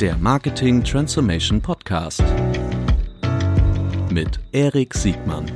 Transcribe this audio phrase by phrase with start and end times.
[0.00, 2.22] der Marketing Transformation Podcast
[4.10, 5.50] mit Erik Siegmann.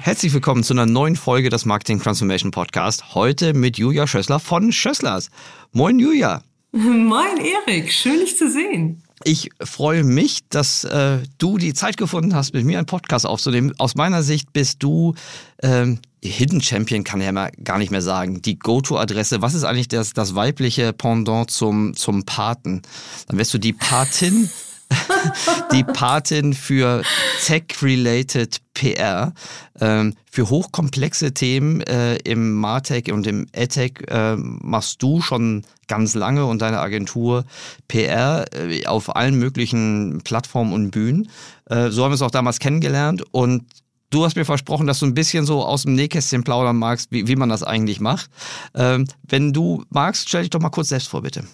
[0.00, 3.14] Herzlich willkommen zu einer neuen Folge des Marketing Transformation Podcast.
[3.14, 5.30] Heute mit Julia Schössler von Schösslers.
[5.70, 6.42] Moin Julia.
[6.72, 9.02] Moin Erik, schön dich zu sehen.
[9.24, 13.72] Ich freue mich, dass äh, du die Zeit gefunden hast, mit mir einen Podcast aufzunehmen.
[13.78, 15.14] Aus meiner Sicht bist du
[15.62, 18.40] ähm, Hidden Champion, kann ich ja mal gar nicht mehr sagen.
[18.40, 19.42] Die Go-To-Adresse.
[19.42, 22.82] Was ist eigentlich das, das weibliche Pendant zum, zum Paten?
[23.26, 24.48] Dann wärst du die Patin
[25.72, 27.02] die Patin für
[27.44, 29.32] Tech-related PR.
[29.80, 36.14] Ähm, für hochkomplexe Themen äh, im Martech und im EdTech äh, machst du schon ganz
[36.14, 37.44] lange und deine Agentur
[37.88, 41.28] PR äh, auf allen möglichen Plattformen und Bühnen.
[41.66, 43.64] Äh, so haben wir es auch damals kennengelernt und
[44.12, 47.28] Du hast mir versprochen, dass du ein bisschen so aus dem Nähkästchen plaudern magst, wie,
[47.28, 48.28] wie man das eigentlich macht.
[48.74, 51.44] Ähm, wenn du magst, stell dich doch mal kurz selbst vor, bitte.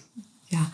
[0.49, 0.71] Ja,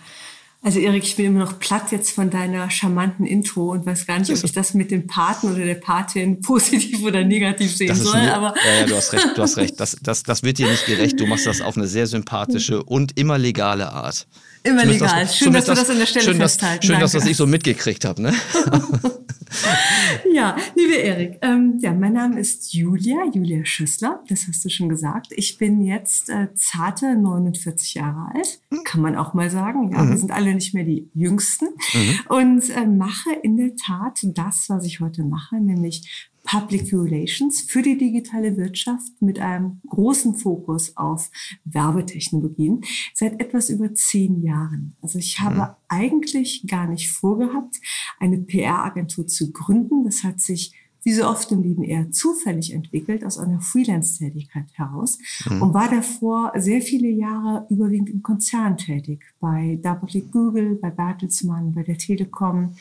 [0.63, 4.17] also Erik, ich bin immer noch platt jetzt von deiner charmanten Intro und weiß gar
[4.17, 8.23] nicht, ob ich das mit dem Paten oder der Patin positiv oder negativ sehen soll.
[8.23, 9.77] Nur, aber ja, ja, du hast recht, du hast recht.
[9.81, 11.19] Das, das, das wird dir nicht gerecht.
[11.19, 14.25] Du machst das auf eine sehr sympathische und immer legale Art.
[14.63, 15.23] Immer legal.
[15.23, 16.81] Das, schön, dass du das an der Stelle schön, festhalten.
[16.81, 17.03] Schön, Danke.
[17.03, 18.21] dass das ich so mitgekriegt habe.
[18.21, 18.33] Ne?
[20.33, 24.89] ja, liebe Erik, ähm, ja, mein Name ist Julia, Julia Schüssler, das hast du schon
[24.89, 25.27] gesagt.
[25.31, 29.91] Ich bin jetzt äh, zarte 49 Jahre alt, kann man auch mal sagen.
[29.91, 30.09] Ja, mhm.
[30.09, 32.19] wir sind alle nicht mehr die Jüngsten mhm.
[32.29, 37.81] und äh, mache in der Tat das, was ich heute mache, nämlich Public Relations für
[37.81, 41.31] die digitale Wirtschaft mit einem großen Fokus auf
[41.65, 42.81] Werbetechnologien
[43.15, 44.95] seit etwas über zehn Jahren.
[45.01, 45.75] Also ich habe mhm.
[45.87, 47.77] eigentlich gar nicht vorgehabt,
[48.19, 50.03] eine PR-Agentur zu gründen.
[50.03, 55.19] Das hat sich wie so oft im Leben eher zufällig entwickelt aus einer Freelance-Tätigkeit heraus
[55.49, 55.61] mhm.
[55.61, 61.73] und war davor sehr viele Jahre überwiegend im Konzern tätig, bei Doubleclick Google, bei Bertelsmann,
[61.73, 62.75] bei der Telekom,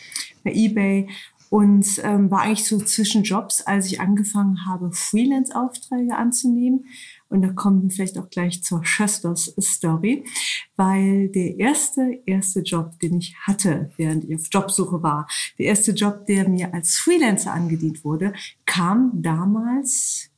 [0.45, 1.09] bei eBay
[1.53, 6.87] und ähm, war eigentlich so zwischen Jobs, als ich angefangen habe, Freelance-Aufträge anzunehmen.
[7.29, 10.25] Und da kommen wir vielleicht auch gleich zur Schösters Story,
[10.77, 15.93] weil der erste, erste Job, den ich hatte, während ich auf Jobsuche war, der erste
[15.93, 18.33] Job, der mir als Freelancer angedient wurde,
[18.65, 20.32] kam damals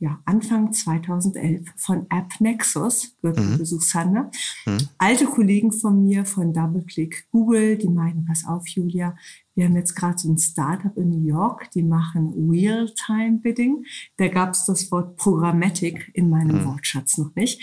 [0.00, 3.64] ja, Anfang 2011 von AppNexus, gehört mhm.
[3.64, 4.30] Susanne.
[4.64, 4.88] Mhm.
[4.96, 9.16] Alte Kollegen von mir von DoubleClick Google, die meinen, pass auf, Julia,
[9.56, 13.84] wir haben jetzt gerade so ein Startup in New York, die machen Real-Time-Bidding.
[14.16, 16.66] Da gab es das Wort Programmatic in meinem mhm.
[16.66, 17.60] Wortschatz noch nicht.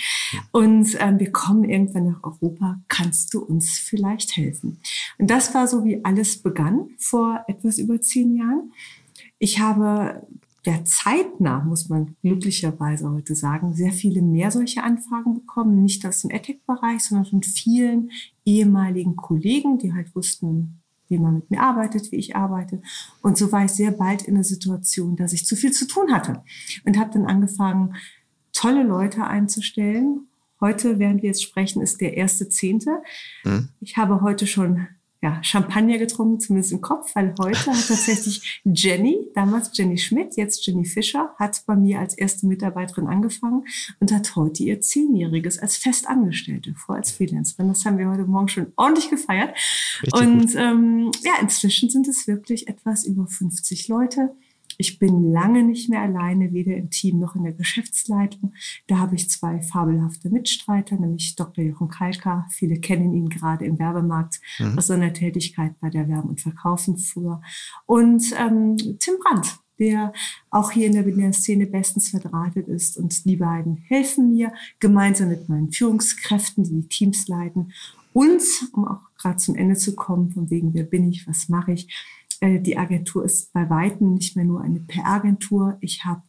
[0.51, 2.81] Und ähm, wir kommen irgendwann nach Europa.
[2.89, 4.81] Kannst du uns vielleicht helfen?
[5.17, 8.73] Und das war so, wie alles begann vor etwas über zehn Jahren.
[9.39, 10.27] Ich habe
[10.65, 16.21] der zeitnah, muss man glücklicherweise heute sagen, sehr viele mehr solche Anfragen bekommen, nicht aus
[16.21, 18.11] dem EdTech-Bereich, sondern von vielen
[18.45, 22.81] ehemaligen Kollegen, die halt wussten, wie man mit mir arbeitet, wie ich arbeite.
[23.21, 26.11] Und so war ich sehr bald in der Situation, dass ich zu viel zu tun
[26.11, 26.43] hatte
[26.85, 27.95] und habe dann angefangen,
[28.51, 30.27] tolle Leute einzustellen.
[30.61, 33.01] Heute, während wir jetzt sprechen, ist der erste Zehnte.
[33.43, 33.69] Mhm.
[33.81, 34.87] Ich habe heute schon
[35.21, 40.65] ja, Champagner getrunken, zumindest im Kopf, weil heute hat tatsächlich Jenny, damals Jenny Schmidt, jetzt
[40.65, 43.65] Jenny Fischer, hat bei mir als erste Mitarbeiterin angefangen
[43.99, 47.69] und hat heute ihr Zehnjähriges als Festangestellte vor als Freelancerin.
[47.69, 49.55] Das haben wir heute Morgen schon ordentlich gefeiert.
[50.03, 54.35] Richtig und ähm, ja, inzwischen sind es wirklich etwas über 50 Leute.
[54.77, 58.53] Ich bin lange nicht mehr alleine, weder im Team noch in der Geschäftsleitung.
[58.87, 61.63] Da habe ich zwei fabelhafte Mitstreiter, nämlich Dr.
[61.63, 62.47] Jochen Kalka.
[62.51, 64.77] Viele kennen ihn gerade im Werbemarkt mhm.
[64.77, 67.41] aus seiner Tätigkeit bei der Werben und Verkaufen früher.
[67.85, 70.13] Und ähm, Tim Brandt, der
[70.49, 72.97] auch hier in der Berliner Szene bestens verdrahtet ist.
[72.97, 77.71] Und die beiden helfen mir gemeinsam mit meinen Führungskräften, die die Teams leiten.
[78.13, 81.73] Und, um auch gerade zum Ende zu kommen, von wegen, wer bin ich, was mache
[81.73, 81.89] ich,
[82.41, 85.77] äh, die Agentur ist bei weitem nicht mehr nur eine PR-Agentur.
[85.81, 86.21] Ich habe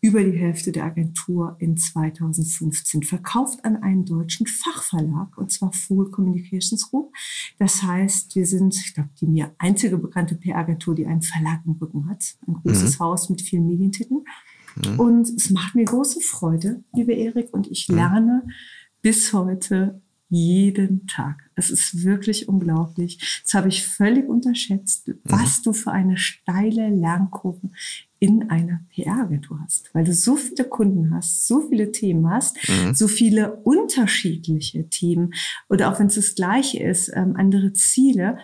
[0.00, 6.10] über die Hälfte der Agentur in 2015 verkauft an einen deutschen Fachverlag, und zwar Vogel
[6.10, 7.12] Communications Group.
[7.58, 11.72] Das heißt, wir sind, ich glaube, die mir einzige bekannte PR-Agentur, die einen Verlag im
[11.72, 12.36] Rücken hat.
[12.46, 13.04] Ein großes mhm.
[13.04, 14.24] Haus mit vielen Medientiteln.
[14.76, 15.00] Mhm.
[15.00, 17.96] Und es macht mir große Freude, liebe Erik, und ich mhm.
[17.96, 18.46] lerne
[19.02, 21.50] bis heute jeden Tag.
[21.54, 23.40] Es ist wirklich unglaublich.
[23.42, 25.62] Das habe ich völlig unterschätzt, was mhm.
[25.64, 27.70] du für eine steile Lernkurve
[28.20, 32.94] in einer PR-Agentur hast, weil du so viele Kunden hast, so viele Themen hast, mhm.
[32.94, 35.34] so viele unterschiedliche Themen
[35.68, 38.38] oder auch wenn es das gleiche ist, ähm, andere Ziele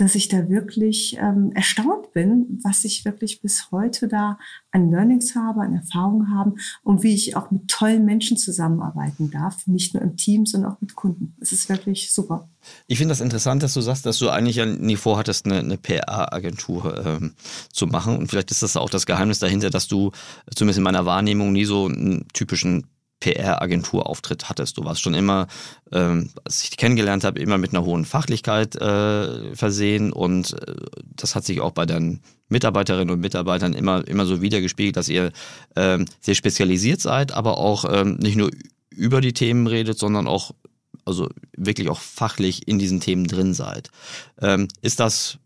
[0.00, 4.38] dass ich da wirklich ähm, erstaunt bin, was ich wirklich bis heute da
[4.70, 9.66] an Learnings habe, an Erfahrungen haben und wie ich auch mit tollen Menschen zusammenarbeiten darf,
[9.66, 11.36] nicht nur im Team, sondern auch mit Kunden.
[11.40, 12.48] Es ist wirklich super.
[12.86, 15.76] Ich finde das interessant, dass du sagst, dass du eigentlich ja nie vorhattest, eine, eine
[15.76, 17.34] PR-Agentur ähm,
[17.72, 18.16] zu machen.
[18.16, 20.12] Und vielleicht ist das auch das Geheimnis dahinter, dass du
[20.54, 22.86] zumindest in meiner Wahrnehmung nie so einen typischen
[23.20, 24.78] PR-Agenturauftritt hattest.
[24.78, 25.46] Du warst schon immer,
[25.92, 30.74] ähm, als ich dich kennengelernt habe, immer mit einer hohen Fachlichkeit äh, versehen und äh,
[31.16, 35.32] das hat sich auch bei deinen Mitarbeiterinnen und Mitarbeitern immer, immer so wiedergespiegelt, dass ihr
[35.76, 38.50] ähm, sehr spezialisiert seid, aber auch ähm, nicht nur
[38.90, 40.52] über die Themen redet, sondern auch
[41.04, 43.90] also wirklich auch fachlich in diesen Themen drin seid.
[44.40, 45.38] Ähm, ist das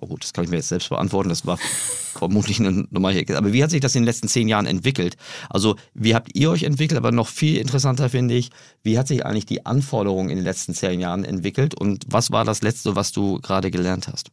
[0.00, 3.24] Oh gut, das kann ich mir jetzt selbst beantworten, das war vermutlich eine Nummer hier.
[3.36, 5.16] Aber wie hat sich das in den letzten zehn Jahren entwickelt?
[5.48, 6.98] Also, wie habt ihr euch entwickelt?
[6.98, 8.50] Aber noch viel interessanter finde ich,
[8.82, 11.76] wie hat sich eigentlich die Anforderung in den letzten zehn Jahren entwickelt?
[11.76, 14.32] Und was war das Letzte, was du gerade gelernt hast?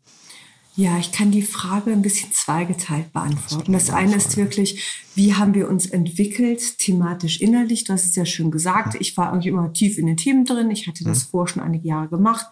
[0.78, 3.72] Ja, ich kann die Frage ein bisschen zweigeteilt beantworten.
[3.72, 7.86] Das eine ist wirklich, wie haben wir uns entwickelt, thematisch innerlich?
[7.86, 8.98] Du hast es ja schön gesagt.
[9.00, 10.72] Ich war irgendwie immer tief in den Themen drin.
[10.72, 11.30] Ich hatte das mhm.
[11.30, 12.48] vorher schon einige Jahre gemacht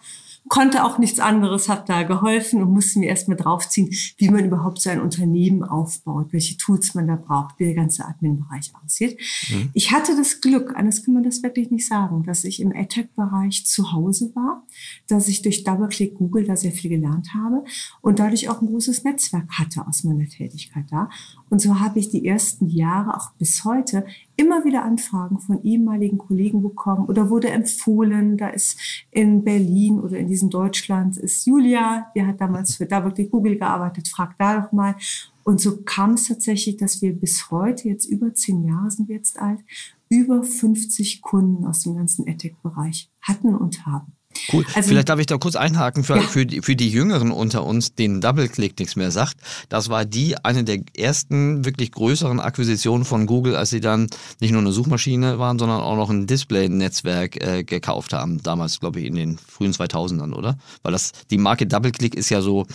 [0.48, 4.80] konnte auch nichts anderes, habe da geholfen und musste mir erstmal draufziehen, wie man überhaupt
[4.80, 9.18] so ein Unternehmen aufbaut, welche Tools man da braucht, wie der ganze Admin-Bereich aussieht.
[9.48, 9.70] Mhm.
[9.72, 13.64] Ich hatte das Glück, anders kann man das wirklich nicht sagen, dass ich im AdTech-Bereich
[13.66, 14.66] zu Hause war,
[15.08, 17.64] dass ich durch Double-Click Google da sehr viel gelernt habe
[18.02, 21.08] und dadurch auch ein großes Netzwerk hatte aus meiner Tätigkeit da.
[21.48, 24.04] Und so habe ich die ersten Jahre auch bis heute
[24.36, 28.78] immer wieder Anfragen von ehemaligen Kollegen bekommen oder wurde empfohlen, da ist
[29.10, 34.08] in Berlin oder in diesem Deutschland ist Julia, die hat damals für Double Google gearbeitet,
[34.08, 34.96] frag da doch mal.
[35.44, 39.16] Und so kam es tatsächlich, dass wir bis heute, jetzt über zehn Jahre sind wir
[39.16, 39.60] jetzt alt,
[40.08, 44.12] über 50 Kunden aus dem ganzen EdTech-Bereich hatten und haben.
[44.52, 44.64] Cool.
[44.74, 46.22] Also, Vielleicht darf ich da kurz einhaken für, ja.
[46.22, 49.36] für, die, für die Jüngeren unter uns, denen Double-Click nichts mehr sagt.
[49.68, 54.08] Das war die eine der ersten wirklich größeren Akquisitionen von Google, als sie dann
[54.40, 58.42] nicht nur eine Suchmaschine waren, sondern auch noch ein Display-Netzwerk äh, gekauft haben.
[58.42, 60.58] Damals, glaube ich, in den frühen 2000ern, oder?
[60.82, 62.66] Weil das, die Marke Double-Click ist ja so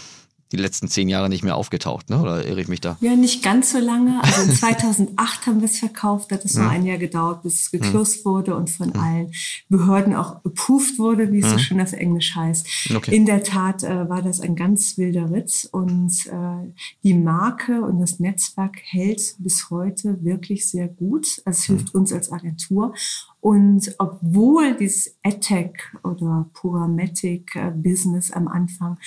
[0.51, 2.19] die letzten zehn Jahre nicht mehr aufgetaucht, ne?
[2.19, 2.97] oder irre ich mich da?
[3.01, 4.21] Ja, nicht ganz so lange.
[4.23, 8.25] Also 2008 haben wir es verkauft, hat es nur ein Jahr gedauert, bis es geclosed
[8.25, 9.31] wurde und von allen
[9.69, 12.67] Behörden auch approved wurde, wie es so schön auf Englisch heißt.
[12.95, 13.15] Okay.
[13.15, 16.73] In der Tat äh, war das ein ganz wilder Ritz und äh,
[17.03, 21.41] die Marke und das Netzwerk hält bis heute wirklich sehr gut.
[21.45, 22.93] Also es hilft uns als Agentur.
[23.41, 25.73] Und obwohl dieses AdTech
[26.03, 28.97] oder Programmatic äh, Business am Anfang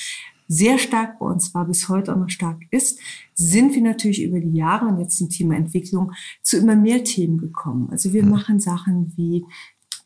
[0.53, 2.99] sehr stark bei uns war, bis heute auch noch stark ist,
[3.35, 6.13] sind wir natürlich über die Jahre und jetzt zum Thema Entwicklung
[6.43, 7.89] zu immer mehr Themen gekommen.
[7.91, 8.31] Also wir mhm.
[8.31, 9.45] machen Sachen wie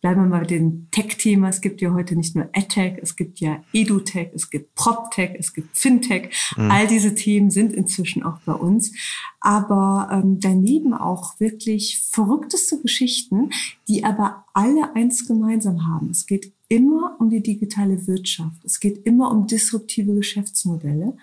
[0.01, 1.49] bleiben wir mal bei dem Tech-Thema.
[1.49, 5.53] Es gibt ja heute nicht nur EdTech, es gibt ja EduTech, es gibt PropTech, es
[5.53, 6.31] gibt FinTech.
[6.57, 6.71] Mhm.
[6.71, 8.93] All diese Themen sind inzwischen auch bei uns.
[9.41, 13.51] Aber ähm, daneben auch wirklich verrückteste Geschichten,
[13.89, 16.11] die aber alle eins gemeinsam haben.
[16.11, 18.65] Es geht immer um die digitale Wirtschaft.
[18.65, 21.17] Es geht immer um disruptive Geschäftsmodelle.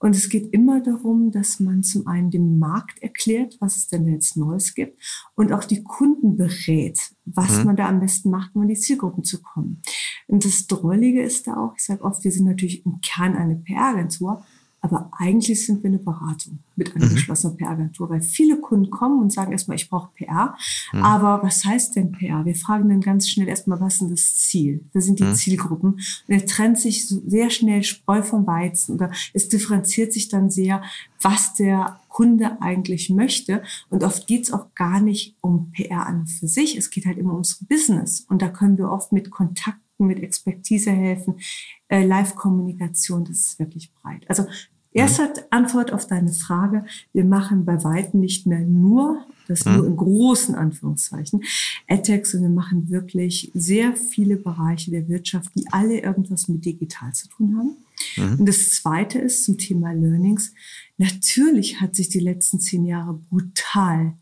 [0.00, 4.06] Und es geht immer darum, dass man zum einen dem Markt erklärt, was es denn
[4.06, 5.00] jetzt Neues gibt
[5.34, 7.64] und auch die Kunden berät, was mhm.
[7.64, 9.82] man da am besten macht, um an die Zielgruppen zu kommen.
[10.28, 13.56] Und das Drollige ist da auch, ich sage oft, wir sind natürlich im Kern eine
[13.56, 14.44] PR-Agentur,
[14.80, 17.56] aber eigentlich sind wir eine Beratung mit einer mhm.
[17.56, 20.56] PR-Agentur, weil viele Kunden kommen und sagen erstmal, ich brauche PR.
[20.92, 21.02] Mhm.
[21.02, 22.44] Aber was heißt denn PR?
[22.44, 24.84] Wir fragen dann ganz schnell erstmal, was ist denn das Ziel?
[24.92, 25.34] Wer sind die mhm.
[25.34, 25.94] Zielgruppen?
[25.94, 30.82] Und er trennt sich sehr schnell Spreu vom Weizen oder es differenziert sich dann sehr,
[31.20, 33.62] was der Kunde eigentlich möchte.
[33.90, 36.76] Und oft geht's auch gar nicht um PR an und für sich.
[36.76, 38.24] Es geht halt immer ums Business.
[38.28, 41.40] Und da können wir oft mit Kontakten mit Expertise helfen,
[41.88, 44.24] äh, Live-Kommunikation, das ist wirklich breit.
[44.28, 44.46] Also
[44.92, 49.96] erste Antwort auf deine Frage, wir machen bei weitem nicht mehr nur, das nur in
[49.96, 51.42] großen Anführungszeichen,
[51.88, 57.12] AdTech, sondern wir machen wirklich sehr viele Bereiche der Wirtschaft, die alle irgendwas mit digital
[57.14, 57.76] zu tun haben.
[58.16, 58.40] Mhm.
[58.40, 60.52] Und das zweite ist zum Thema Learnings.
[60.98, 64.14] Natürlich hat sich die letzten zehn Jahre brutal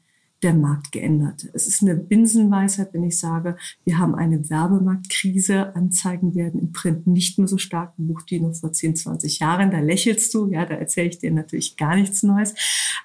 [0.43, 1.49] der Markt geändert.
[1.55, 5.75] Es ist eine Binsenweisheit, wenn ich sage, wir haben eine Werbemarktkrise.
[5.75, 9.71] Anzeigen werden im Print nicht mehr so stark gebucht wie noch vor 10, 20 Jahren.
[9.71, 12.55] Da lächelst du, ja, da erzähle ich dir natürlich gar nichts Neues.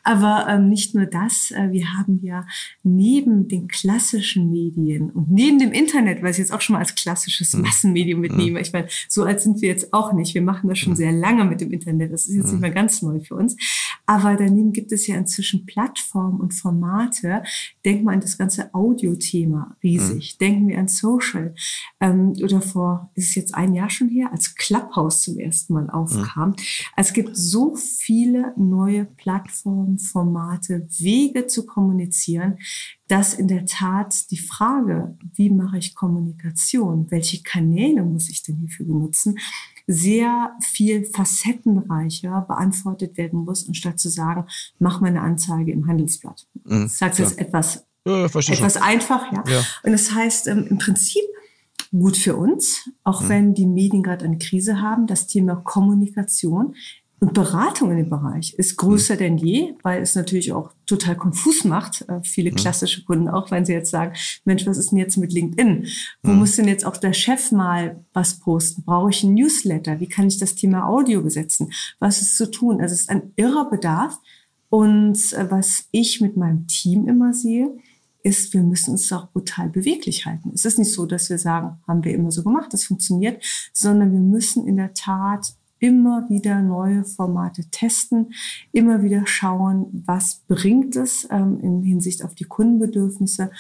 [0.04, 2.46] Aber ähm, nicht nur das, äh, wir haben ja
[2.84, 6.96] neben den klassischen Medien und neben dem Internet, weil ich jetzt auch schon mal als
[6.96, 7.62] klassisches mhm.
[7.62, 8.22] Massenmedium mhm.
[8.22, 10.34] mitnehme, ich meine, so alt sind wir jetzt auch nicht.
[10.34, 10.98] Wir machen das schon mhm.
[10.98, 12.12] sehr lange mit dem Internet.
[12.12, 13.56] Das ist jetzt nicht mehr ganz neu für uns.
[14.06, 17.21] Aber daneben gibt es ja inzwischen Plattformen und Formate.
[17.86, 20.36] Denken wir an das ganze Audio-Thema riesig.
[20.36, 20.38] Mhm.
[20.40, 21.56] Denken wir an Social.
[22.00, 25.90] Ähm, oder vor, ist es jetzt ein Jahr schon her, als Clubhouse zum ersten Mal
[25.90, 26.50] aufkam.
[26.50, 26.56] Mhm.
[26.98, 32.58] Es gibt so viele neue Plattformen, Formate, Wege zu kommunizieren,
[33.08, 38.56] dass in der Tat die Frage, wie mache ich Kommunikation, welche Kanäle muss ich denn
[38.56, 39.38] hierfür benutzen,
[39.92, 44.46] sehr viel facettenreicher beantwortet werden muss, anstatt zu sagen,
[44.80, 46.48] mach mal eine Anzeige im Handelsblatt.
[46.64, 49.44] Mhm, sage jetzt etwas, ja, etwas einfach, ja.
[49.48, 49.66] ja.
[49.84, 51.24] Und das heißt ähm, im Prinzip
[51.92, 53.30] gut für uns, auch mhm.
[53.30, 56.76] wenn die Medien gerade eine Krise haben, das Thema Kommunikation
[57.22, 59.20] und Beratung in dem Bereich ist größer mhm.
[59.20, 62.04] denn je, weil es natürlich auch total konfus macht.
[62.10, 62.56] Äh, viele mhm.
[62.56, 64.14] klassische Kunden auch, wenn sie jetzt sagen,
[64.44, 65.86] Mensch, was ist denn jetzt mit LinkedIn?
[66.24, 66.40] Wo mhm.
[66.40, 68.84] muss denn jetzt auch der Chef mal was posten?
[68.84, 70.00] Brauche ich ein Newsletter?
[70.00, 71.72] Wie kann ich das Thema Audio besetzen?
[72.00, 72.82] Was ist zu tun?
[72.82, 74.20] Also es ist ein irrer Bedarf.
[74.70, 77.70] Und äh, was ich mit meinem Team immer sehe,
[78.24, 80.52] ist, wir müssen uns auch brutal beweglich halten.
[80.56, 84.12] Es ist nicht so, dass wir sagen, haben wir immer so gemacht, das funktioniert, sondern
[84.12, 88.34] wir müssen in der Tat immer wieder neue Formate testen,
[88.72, 93.52] immer wieder schauen, was bringt es ähm, in Hinsicht auf die Kundenbedürfnisse.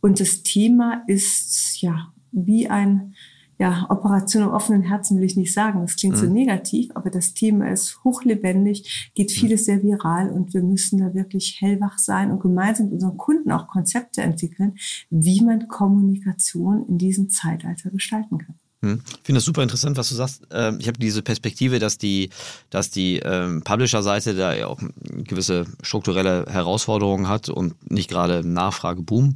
[0.00, 3.14] Und das Thema ist ja wie ein
[3.58, 6.20] ja, Operation im offenen Herzen will ich nicht sagen, das klingt mhm.
[6.20, 9.34] so negativ, aber das Thema ist hochlebendig, geht mhm.
[9.34, 13.50] vieles sehr viral und wir müssen da wirklich hellwach sein und gemeinsam mit unseren Kunden
[13.50, 14.76] auch Konzepte entwickeln,
[15.10, 18.54] wie man Kommunikation in diesem Zeitalter gestalten kann.
[18.82, 19.02] Hm.
[19.04, 20.42] Ich finde das super interessant, was du sagst.
[20.52, 22.30] Ähm, ich habe diese Perspektive, dass die,
[22.70, 29.34] dass die ähm, Publisher-Seite da ja auch gewisse strukturelle Herausforderungen hat und nicht gerade Nachfrageboom,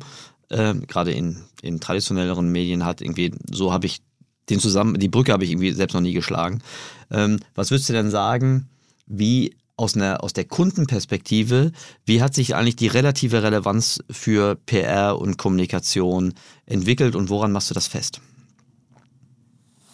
[0.51, 3.01] äh, gerade in, in traditionelleren Medien hat.
[3.01, 4.01] Irgendwie, so habe ich
[4.49, 6.63] den zusammen, die Brücke habe ich irgendwie selbst noch nie geschlagen.
[7.11, 8.69] Ähm, was würdest du denn sagen,
[9.07, 11.73] wie aus, einer, aus der Kundenperspektive,
[12.07, 16.35] wie hat sich eigentlich die relative Relevanz für PR und Kommunikation
[16.67, 18.21] entwickelt und woran machst du das fest?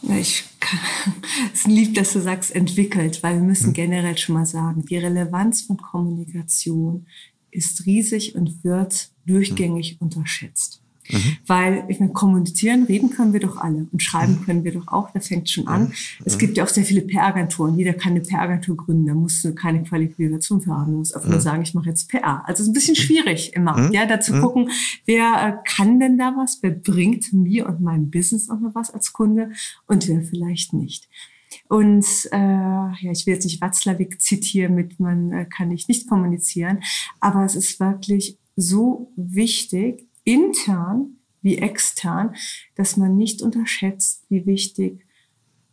[0.03, 0.79] Ich kann,
[1.55, 3.73] es lieb, dass du sagst, entwickelt, weil wir müssen hm.
[3.75, 7.07] generell schon mal sagen, die Relevanz von Kommunikation
[7.51, 9.99] ist riesig und wird durchgängig hm.
[10.01, 10.83] unterschätzt.
[11.11, 11.37] Mhm.
[11.47, 14.45] Weil, ich meine, kommunizieren, reden können wir doch alle und schreiben mhm.
[14.45, 15.85] können wir doch auch, das fängt schon an.
[15.85, 15.93] Mhm.
[16.25, 17.79] Es gibt ja auch sehr viele PR-Agenturen.
[17.79, 20.93] Jeder kann eine PR-Agentur gründen, da musst du keine Qualifikation für haben.
[20.93, 22.43] Du musst einfach nur sagen, ich mache jetzt PR.
[22.47, 24.71] Also es ist ein bisschen schwierig immer, ja, da zu gucken,
[25.07, 28.91] wer äh, kann denn da was, wer bringt mir und meinem Business auch noch was
[28.91, 29.51] als Kunde
[29.87, 31.09] und wer vielleicht nicht.
[31.69, 36.09] Und äh, ja, ich will jetzt nicht Watzlawick zitieren mit, man äh, kann nicht nicht
[36.09, 36.81] kommunizieren,
[37.21, 42.35] aber es ist wirklich so wichtig, intern wie extern,
[42.75, 45.07] dass man nicht unterschätzt, wie wichtig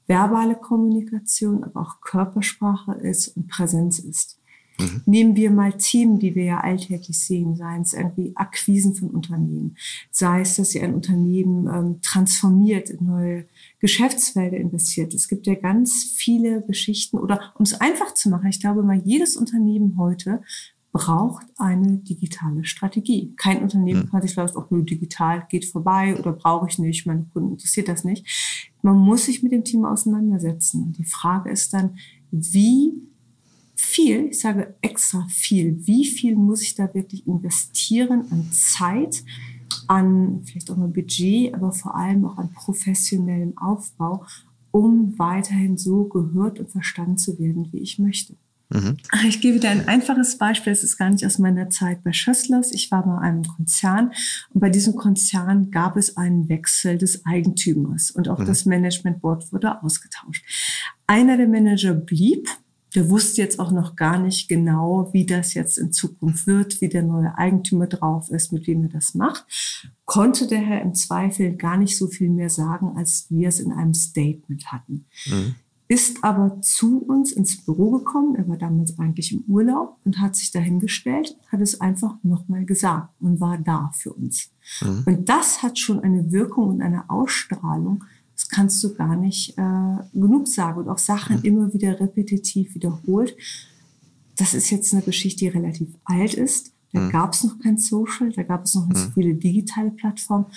[0.07, 4.39] verbale Kommunikation, aber auch Körpersprache ist und Präsenz ist.
[4.79, 5.01] Mhm.
[5.05, 9.77] Nehmen wir mal Themen, die wir ja alltäglich sehen, seien es irgendwie Akquisen von Unternehmen,
[10.11, 13.45] sei es, dass ihr ein Unternehmen ähm, transformiert, in neue
[13.79, 15.13] Geschäftsfelder investiert.
[15.13, 19.01] Es gibt ja ganz viele Geschichten oder um es einfach zu machen, ich glaube mal,
[19.03, 20.41] jedes Unternehmen heute
[20.95, 23.33] braucht eine digitale Strategie.
[23.35, 24.09] Kein Unternehmen hm.
[24.11, 27.89] kann sich leisten, auch nur digital geht vorbei oder brauche ich nicht, meine Kunden interessiert
[27.89, 28.25] das nicht.
[28.81, 30.83] Man muss sich mit dem Thema auseinandersetzen.
[30.83, 31.97] Und die Frage ist dann,
[32.31, 32.93] wie
[33.75, 39.21] viel, ich sage extra viel, wie viel muss ich da wirklich investieren an Zeit,
[39.87, 44.23] an vielleicht auch mal Budget, aber vor allem auch an professionellem Aufbau,
[44.71, 48.37] um weiterhin so gehört und verstanden zu werden, wie ich möchte.
[48.69, 48.97] Mhm.
[49.27, 50.73] Ich gebe dir ein einfaches Beispiel.
[50.73, 52.71] Es ist gar nicht aus meiner Zeit bei Schösslers.
[52.71, 54.11] Ich war bei einem Konzern
[54.49, 58.45] und bei diesem Konzern gab es einen Wechsel des Eigentümers und auch mhm.
[58.45, 60.43] das Management Board wurde ausgetauscht.
[61.07, 62.49] Einer der Manager blieb.
[62.93, 66.87] Der wusste jetzt auch noch gar nicht genau, wie das jetzt in Zukunft wird, wie
[66.87, 69.43] der neue Eigentümer drauf ist, mit wem er das macht.
[70.05, 73.73] Konnte der Herr im Zweifel gar nicht so viel mehr sagen, als wir es in
[73.73, 75.07] einem Statement hatten.
[75.25, 75.55] Mhm
[75.87, 78.35] ist aber zu uns ins Büro gekommen.
[78.35, 83.09] Er war damals eigentlich im Urlaub und hat sich dahingestellt, hat es einfach nochmal gesagt
[83.19, 84.49] und war da für uns.
[84.81, 85.03] Mhm.
[85.05, 88.03] Und das hat schon eine Wirkung und eine Ausstrahlung.
[88.35, 91.43] Das kannst du gar nicht äh, genug sagen und auch Sachen mhm.
[91.43, 93.35] immer wieder repetitiv wiederholt.
[94.37, 96.73] Das ist jetzt eine Geschichte, die relativ alt ist.
[96.93, 97.11] Da mhm.
[97.11, 99.13] gab es noch kein Social, da gab es noch nicht so mhm.
[99.13, 100.47] viele digitale Plattformen.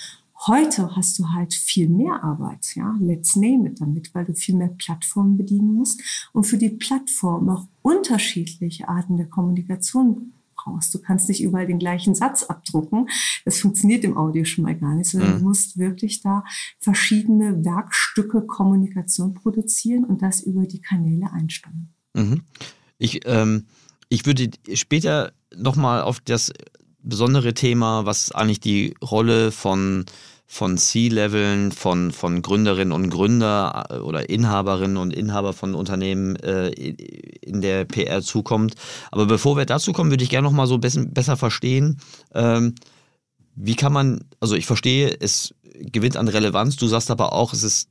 [0.47, 4.55] Heute hast du halt viel mehr Arbeit, ja, let's name it damit, weil du viel
[4.55, 10.93] mehr Plattformen bedienen musst und für die Plattform auch unterschiedliche Arten der Kommunikation brauchst.
[10.93, 13.09] Du kannst nicht überall den gleichen Satz abdrucken.
[13.43, 15.39] Das funktioniert im Audio schon mal gar nicht, sondern mhm.
[15.39, 16.45] du musst wirklich da
[16.79, 21.89] verschiedene Werkstücke Kommunikation produzieren und das über die Kanäle einstellen.
[22.13, 22.43] Mhm.
[22.97, 23.65] Ich, ähm,
[24.07, 26.53] ich würde später nochmal auf das
[27.01, 30.05] besondere Thema, was eigentlich die Rolle von
[30.51, 36.69] von C-Leveln, von, von Gründerinnen und Gründer äh, oder Inhaberinnen und Inhaber von Unternehmen äh,
[36.69, 38.73] in der PR zukommt.
[39.11, 41.99] Aber bevor wir dazu kommen, würde ich gerne noch mal so besser, verstehen,
[42.33, 42.73] ähm,
[43.55, 47.61] wie kann man, also ich verstehe, es gewinnt an Relevanz, du sagst aber auch, es
[47.61, 47.89] ist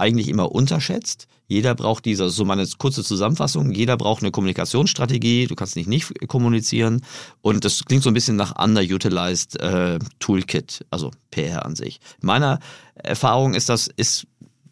[0.00, 1.26] eigentlich immer unterschätzt.
[1.50, 6.28] Jeder braucht diese, so meine kurze Zusammenfassung, jeder braucht eine Kommunikationsstrategie, du kannst nicht nicht
[6.28, 7.02] kommunizieren
[7.42, 11.98] und das klingt so ein bisschen nach underutilized äh, Toolkit, also PR an sich.
[12.20, 12.60] Meiner
[12.94, 14.28] Erfahrung ist das, ist,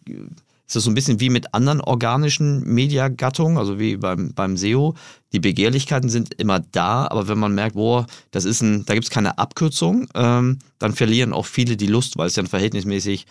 [0.06, 4.94] ist das so ein bisschen wie mit anderen organischen Mediagattungen, also wie beim, beim SEO.
[5.32, 9.04] Die Begehrlichkeiten sind immer da, aber wenn man merkt, boah, das ist ein, da gibt
[9.04, 13.26] es keine Abkürzung, ähm, dann verlieren auch viele die Lust, weil es ein verhältnismäßig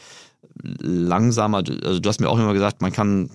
[0.62, 3.30] langsamer, also du hast mir auch immer gesagt, man kann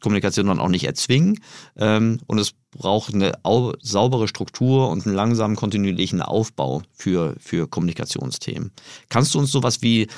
[0.00, 1.40] Kommunikation dann auch nicht erzwingen
[1.76, 3.32] ähm, und es braucht eine
[3.80, 8.72] saubere Struktur und einen langsamen, kontinuierlichen Aufbau für, für Kommunikationsthemen.
[9.08, 10.08] Kannst du uns sowas wie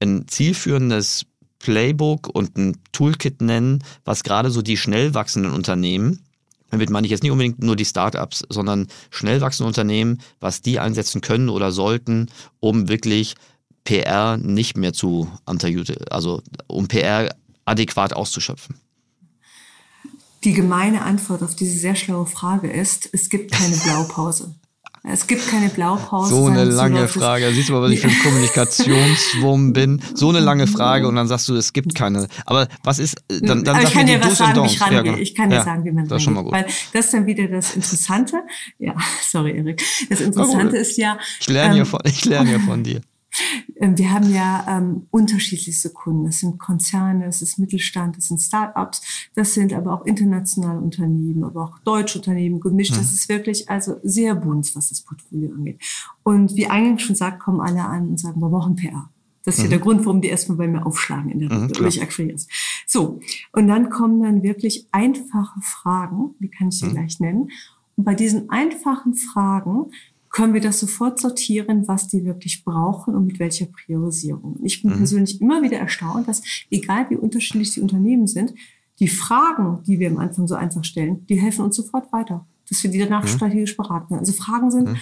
[0.00, 1.26] ein zielführendes
[1.58, 6.24] Playbook und ein Toolkit nennen, was gerade so die schnell wachsenden Unternehmen,
[6.70, 10.78] damit meine ich jetzt nicht unbedingt nur die Startups, sondern schnell wachsende Unternehmen, was die
[10.78, 12.28] einsetzen können oder sollten,
[12.60, 13.34] um wirklich
[13.84, 15.30] PR nicht mehr zu
[16.10, 17.34] also um PR
[17.64, 18.76] adäquat auszuschöpfen?
[20.44, 24.54] Die gemeine Antwort auf diese sehr schlaue Frage ist, es gibt keine Blaupause.
[25.02, 26.34] Es gibt keine Blaupause.
[26.34, 27.50] So eine lange Frage.
[27.54, 30.02] Siehst du mal, was ich für ein Kommunikationswurm bin.
[30.14, 32.28] So eine lange Frage und dann sagst du, es gibt keine.
[32.44, 34.96] Aber was ist, dann, dann Aber ich kann dir was sagen, wie ich rangehe.
[34.96, 35.16] Ja, genau.
[35.16, 36.52] Ich kann dir ja, sagen, wie man das rangeht.
[36.52, 38.42] Weil das ist dann wieder das Interessante.
[38.78, 38.94] Ja,
[39.30, 39.82] sorry, Erik.
[40.10, 41.18] Das Interessante ist ja.
[41.40, 43.00] Ich lerne, ähm, ja von, ich lerne ja von dir.
[43.76, 46.24] Ähm, wir haben ja ähm, unterschiedlichste Kunden.
[46.24, 51.44] Das sind Konzerne, das ist Mittelstand, das sind Start-ups, das sind aber auch internationale Unternehmen,
[51.44, 52.96] aber auch deutsche Unternehmen gemischt.
[52.96, 55.80] Das ist wirklich also sehr bunt, was das Portfolio angeht.
[56.22, 59.10] Und wie eingangs schon sagt, kommen alle an und sagen, wir brauchen PR.
[59.44, 59.64] Das ist mhm.
[59.64, 62.46] ja der Grund, warum die erstmal bei mir aufschlagen in der mhm, durch Akquiriers.
[62.86, 63.20] So,
[63.52, 66.92] und dann kommen dann wirklich einfache Fragen, die kann ich dir mhm.
[66.92, 67.50] gleich nennen.
[67.96, 69.92] Und bei diesen einfachen Fragen
[70.30, 74.60] können wir das sofort sortieren, was die wirklich brauchen und mit welcher Priorisierung.
[74.62, 74.98] Ich bin mhm.
[74.98, 78.54] persönlich immer wieder erstaunt, dass egal wie unterschiedlich die Unternehmen sind,
[79.00, 82.82] die Fragen, die wir am Anfang so einfach stellen, die helfen uns sofort weiter, dass
[82.82, 83.28] wir die danach mhm.
[83.28, 84.14] strategisch beraten.
[84.14, 84.96] Also Fragen sind, mhm.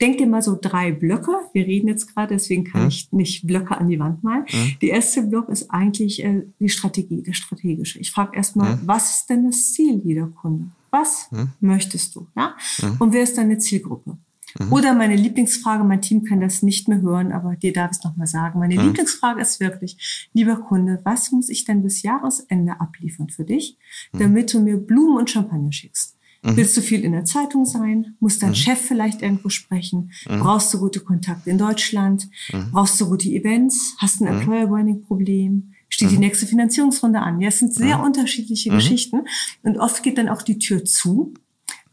[0.00, 1.32] denk dir mal so drei Blöcke.
[1.52, 2.88] Wir reden jetzt gerade, deswegen kann mhm.
[2.88, 4.44] ich nicht Blöcke an die Wand malen.
[4.52, 4.76] Mhm.
[4.80, 7.98] Die erste Block ist eigentlich äh, die Strategie, der strategische.
[7.98, 8.82] Ich frage erstmal, mhm.
[8.84, 10.66] was ist denn das Ziel jeder Kunde?
[10.90, 11.28] Was
[11.60, 12.28] möchtest du?
[12.34, 12.56] Ja?
[12.98, 14.16] Und wer ist deine Zielgruppe?
[14.58, 14.72] Mhm.
[14.72, 18.04] Oder meine Lieblingsfrage, mein Team kann das nicht mehr hören, aber dir darf ich es
[18.04, 18.58] nochmal sagen.
[18.58, 18.86] Meine mhm.
[18.86, 23.78] Lieblingsfrage ist wirklich, lieber Kunde, was muss ich denn bis Jahresende abliefern für dich,
[24.12, 24.18] mhm.
[24.18, 26.16] damit du mir Blumen und Champagner schickst?
[26.42, 26.56] Mhm.
[26.56, 28.16] Willst du viel in der Zeitung sein?
[28.20, 28.56] Muss dein mhm.
[28.56, 30.10] Chef vielleicht irgendwo sprechen?
[30.28, 30.40] Mhm.
[30.40, 32.28] Brauchst du gute Kontakte in Deutschland?
[32.72, 33.96] Brauchst du gute Events?
[33.98, 35.74] Hast du ein Employer Branding Problem?
[35.90, 37.40] Steht die nächste Finanzierungsrunde an?
[37.40, 39.22] Ja, es sind sehr unterschiedliche Geschichten.
[39.62, 41.47] Und oft geht dann auch die Tür zu Mhm.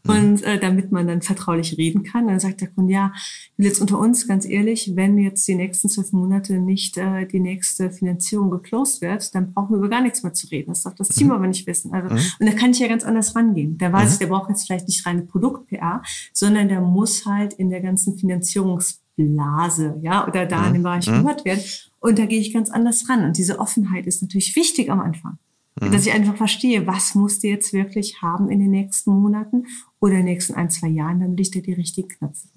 [0.08, 3.12] Und äh, damit man dann vertraulich reden kann, dann sagt der Kunde, ja,
[3.56, 7.90] jetzt unter uns, ganz ehrlich, wenn jetzt die nächsten zwölf Monate nicht äh, die nächste
[7.90, 10.70] Finanzierung geclosed wird, dann brauchen wir über gar nichts mehr zu reden.
[10.70, 11.32] Das darf das Team mhm.
[11.34, 11.92] aber nicht wissen.
[11.92, 12.20] Also, mhm.
[12.40, 13.78] Und da kann ich ja ganz anders rangehen.
[13.78, 14.18] Der weiß, mhm.
[14.20, 19.98] der braucht jetzt vielleicht nicht reine Produkt-PR, sondern der muss halt in der ganzen Finanzierungsblase,
[20.02, 21.22] ja, oder da in dem Bereich mhm.
[21.22, 21.62] gehört werden.
[22.00, 23.24] Und da gehe ich ganz anders ran.
[23.24, 25.38] Und diese Offenheit ist natürlich wichtig am Anfang.
[25.80, 25.92] Mhm.
[25.92, 29.66] Dass ich einfach verstehe, was musst du jetzt wirklich haben in den nächsten Monaten
[30.00, 32.48] oder in den nächsten ein, zwei Jahren, damit ich dir die richtigen Knöpfe.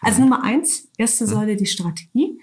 [0.00, 0.28] Also mhm.
[0.28, 1.30] Nummer eins, erste mhm.
[1.30, 2.38] Säule die Strategie.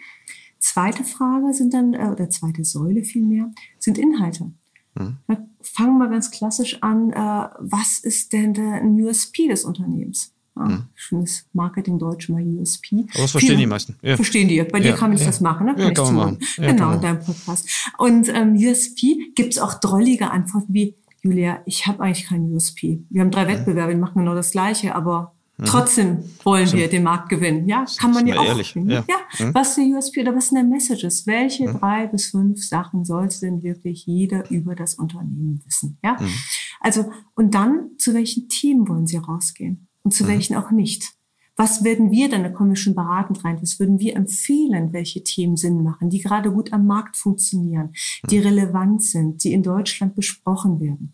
[0.59, 4.51] Zweite Frage sind dann, äh, oder zweite Säule vielmehr, sind Inhalte.
[4.95, 5.17] Mhm.
[5.61, 10.33] Fangen wir ganz klassisch an, äh, was ist denn der USP des Unternehmens?
[10.59, 10.83] Ah, mhm.
[10.93, 13.05] Schönes Marketing-Deutsch, mal USP.
[13.13, 13.95] Aber das verstehen Viele, die meisten.
[14.01, 14.17] Ja.
[14.17, 14.61] Verstehen die.
[14.63, 15.27] Bei dir ja, kann ich ja.
[15.27, 15.75] das machen, ne?
[15.75, 16.39] Kann ja, kann man machen.
[16.57, 17.69] Ja, genau, in deinem Podcast.
[17.97, 23.05] Und ähm, USP gibt es auch drollige Antworten wie, Julia, ich habe eigentlich keinen USP.
[23.09, 25.65] Wir haben drei Wettbewerbe, die machen genau das Gleiche, aber mhm.
[25.65, 27.65] trotzdem wollen wir den Markt gewinnen.
[27.65, 28.45] Ja, kann man ja auch.
[28.45, 28.75] Ehrlich.
[28.75, 29.05] Ja.
[29.07, 29.45] ja.
[29.45, 29.53] Mhm.
[29.53, 31.25] Was ist der USP oder was sind der Messages?
[31.25, 31.79] Welche mhm.
[31.79, 35.97] drei bis fünf Sachen sollte denn wirklich jeder über das Unternehmen wissen?
[36.03, 36.33] Ja, mhm.
[36.81, 39.88] also und dann zu welchen Themen wollen Sie rausgehen?
[40.03, 40.27] Und zu mhm.
[40.29, 41.13] welchen auch nicht.
[41.59, 45.25] Was werden wir dann, da kommen wir schon beratend rein, was würden wir empfehlen, welche
[45.25, 47.91] Themen Sinn machen, die gerade gut am Markt funktionieren,
[48.29, 51.11] die relevant sind, die in Deutschland besprochen werden.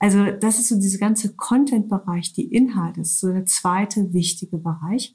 [0.00, 5.14] Also das ist so diese ganze Content-Bereich, die Inhalte, ist so der zweite wichtige Bereich.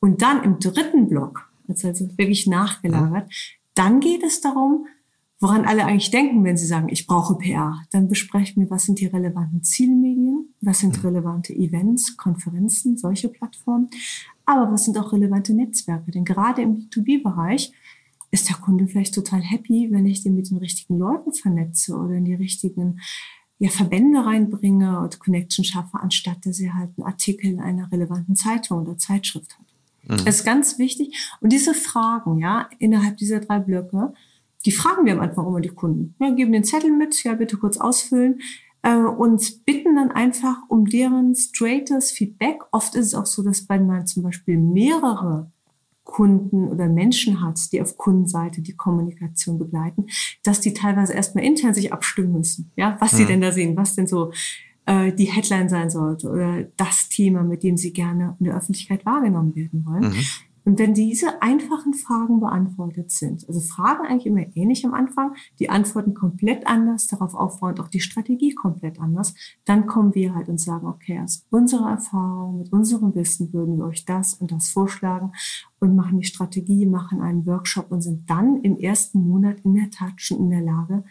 [0.00, 3.30] Und dann im dritten Block, also wirklich nachgelagert,
[3.74, 4.86] dann geht es darum,
[5.40, 7.80] woran alle eigentlich denken, wenn sie sagen, ich brauche PR.
[7.90, 13.88] Dann besprechen wir, was sind die relevanten Zielmedien, was sind relevante Events, Konferenzen, solche Plattformen,
[14.44, 16.10] aber was sind auch relevante Netzwerke.
[16.10, 17.72] Denn gerade im B2B-Bereich
[18.30, 22.14] ist der Kunde vielleicht total happy, wenn ich den mit den richtigen Leuten vernetze oder
[22.14, 23.00] in die richtigen
[23.58, 28.36] ja, Verbände reinbringe und Connection schaffe, anstatt dass er halt einen Artikel in einer relevanten
[28.36, 29.66] Zeitung oder Zeitschrift hat.
[30.04, 30.24] Mhm.
[30.24, 31.16] Das ist ganz wichtig.
[31.40, 34.12] Und diese Fragen, ja, innerhalb dieser drei Blöcke,
[34.64, 36.14] die fragen wir am Anfang immer die Kunden.
[36.20, 38.40] Ja, geben den Zettel mit, ja, bitte kurz ausfüllen
[38.82, 42.60] äh, und bitten dann einfach um deren straightes Feedback.
[42.72, 45.50] Oft ist es auch so, dass wenn man zum Beispiel mehrere
[46.04, 50.06] Kunden oder Menschen hat, die auf Kundenseite die Kommunikation begleiten,
[50.42, 53.28] dass die teilweise erstmal intern sich abstimmen müssen, ja, was sie mhm.
[53.28, 54.32] denn da sehen, was denn so
[54.86, 59.04] äh, die Headline sein sollte oder das Thema, mit dem sie gerne in der Öffentlichkeit
[59.04, 60.12] wahrgenommen werden wollen.
[60.12, 60.24] Mhm.
[60.68, 65.70] Und wenn diese einfachen Fragen beantwortet sind, also Fragen eigentlich immer ähnlich am Anfang, die
[65.70, 70.60] Antworten komplett anders, darauf aufbauend auch die Strategie komplett anders, dann kommen wir halt und
[70.60, 75.32] sagen, okay, aus unserer Erfahrung, mit unserem Wissen würden wir euch das und das vorschlagen
[75.80, 79.88] und machen die Strategie, machen einen Workshop und sind dann im ersten Monat in der
[79.90, 81.02] Tat schon in der Lage,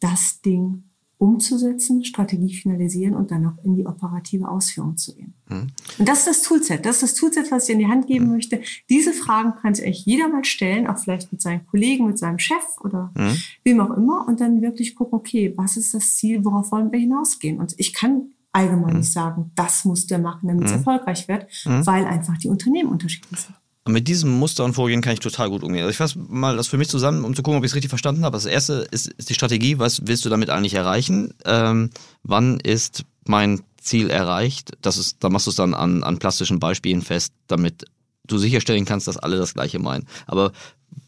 [0.00, 0.82] das Ding
[1.24, 5.32] umzusetzen, Strategie finalisieren und dann auch in die operative Ausführung zu gehen.
[5.48, 5.68] Mhm.
[5.98, 6.84] Und das ist das Toolset.
[6.84, 8.32] Das ist das Toolset, was ich in die Hand geben mhm.
[8.32, 8.60] möchte.
[8.90, 12.38] Diese Fragen kann sich eigentlich jeder mal stellen, auch vielleicht mit seinen Kollegen, mit seinem
[12.38, 13.36] Chef oder mhm.
[13.64, 16.98] wem auch immer und dann wirklich gucken, okay, was ist das Ziel, worauf wollen wir
[16.98, 17.58] hinausgehen?
[17.58, 18.98] Und ich kann allgemein mhm.
[18.98, 20.78] nicht sagen, das muss der machen, damit es mhm.
[20.78, 21.86] erfolgreich wird, mhm.
[21.86, 23.56] weil einfach die Unternehmen unterschiedlich sind.
[23.86, 25.82] Mit diesem Muster und Vorgehen kann ich total gut umgehen.
[25.82, 27.90] Also ich fasse mal das für mich zusammen, um zu gucken, ob ich es richtig
[27.90, 28.36] verstanden habe.
[28.36, 29.78] Das erste ist, ist, die Strategie.
[29.78, 31.34] Was willst du damit eigentlich erreichen?
[31.44, 31.90] Ähm,
[32.22, 34.72] wann ist mein Ziel erreicht?
[34.80, 37.84] Das ist, da machst du es dann an, an plastischen Beispielen fest, damit
[38.26, 40.06] du sicherstellen kannst, dass alle das Gleiche meinen.
[40.26, 40.52] Aber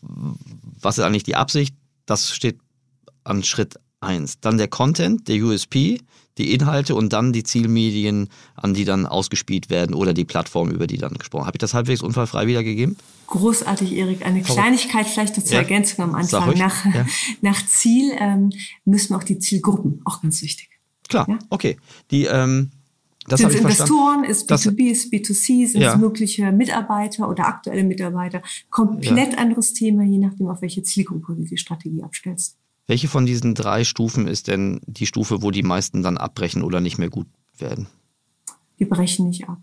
[0.03, 1.75] was ist eigentlich die Absicht?
[2.05, 2.59] Das steht
[3.25, 4.39] an Schritt eins.
[4.41, 6.01] Dann der Content, der USP,
[6.38, 10.87] die Inhalte und dann die Zielmedien, an die dann ausgespielt werden oder die Plattform, über
[10.87, 11.46] die dann gesprochen.
[11.46, 12.96] Habe ich das halbwegs unfallfrei wiedergegeben?
[13.27, 14.25] Großartig, Erik.
[14.25, 15.59] Eine Kleinigkeit vielleicht zur ja.
[15.59, 16.57] Ergänzung am Anfang.
[16.59, 17.07] Nach, ja.
[17.40, 18.51] nach Ziel ähm,
[18.85, 20.70] müssen wir auch die Zielgruppen, auch ganz wichtig.
[21.09, 21.38] Klar, ja?
[21.51, 21.77] okay.
[22.11, 22.70] Die, ähm,
[23.29, 28.42] das sind es Investoren, ist B2B, ist B2C, sind es mögliche Mitarbeiter oder aktuelle Mitarbeiter.
[28.70, 32.57] Komplett anderes Thema, je nachdem, auf welche Zielgruppe du die Strategie abstellst.
[32.87, 36.81] Welche von diesen drei Stufen ist denn die Stufe, wo die meisten dann abbrechen oder
[36.81, 37.27] nicht mehr gut
[37.59, 37.88] werden?
[38.79, 39.59] Die brechen nicht ab.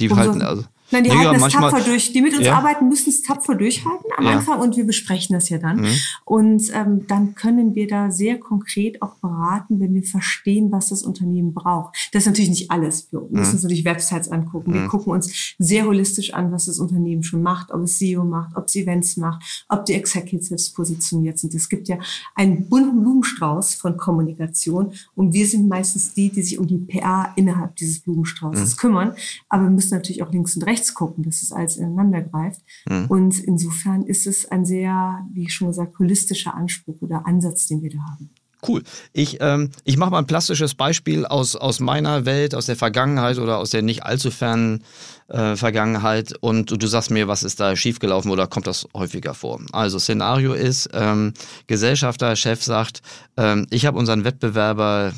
[0.00, 0.64] Die Umso, halten also.
[0.90, 2.12] Nein, die ja, halten es tapfer durch.
[2.12, 2.56] Die mit uns ja.
[2.56, 4.30] arbeiten, müssen es tapfer durchhalten am ja.
[4.32, 5.80] Anfang und wir besprechen das ja dann.
[5.80, 5.94] Mhm.
[6.24, 11.02] Und ähm, dann können wir da sehr konkret auch beraten, wenn wir verstehen, was das
[11.02, 11.96] Unternehmen braucht.
[12.12, 13.10] Das ist natürlich nicht alles.
[13.10, 13.40] Wir müssen mhm.
[13.40, 14.74] uns natürlich Websites angucken.
[14.74, 14.88] Wir mhm.
[14.88, 18.66] gucken uns sehr holistisch an, was das Unternehmen schon macht, ob es SEO macht, ob
[18.66, 21.54] es Events macht, ob die Executives positioniert sind.
[21.54, 21.98] Es gibt ja
[22.34, 27.32] einen bunten Blumenstrauß von Kommunikation und wir sind meistens die, die sich um die PR
[27.36, 28.76] innerhalb dieses Blumenstraußes mhm.
[28.78, 29.12] kümmern.
[29.48, 32.60] Aber wir müssen natürlich auch links und rechts rechts gucken, dass es alles ineinander greift.
[32.88, 33.06] Mhm.
[33.06, 37.90] Und insofern ist es ein sehr, wie schon gesagt, holistischer Anspruch oder Ansatz, den wir
[37.90, 38.30] da haben.
[38.66, 38.82] Cool.
[39.14, 43.38] Ich, ähm, ich mache mal ein plastisches Beispiel aus, aus meiner Welt, aus der Vergangenheit
[43.38, 44.84] oder aus der nicht allzu fernen
[45.28, 49.32] äh, Vergangenheit und du, du sagst mir, was ist da schiefgelaufen oder kommt das häufiger
[49.32, 49.62] vor?
[49.72, 51.32] Also Szenario ist, ähm,
[51.68, 53.00] Gesellschafter, Chef sagt,
[53.38, 55.14] ähm, ich habe unseren Wettbewerber,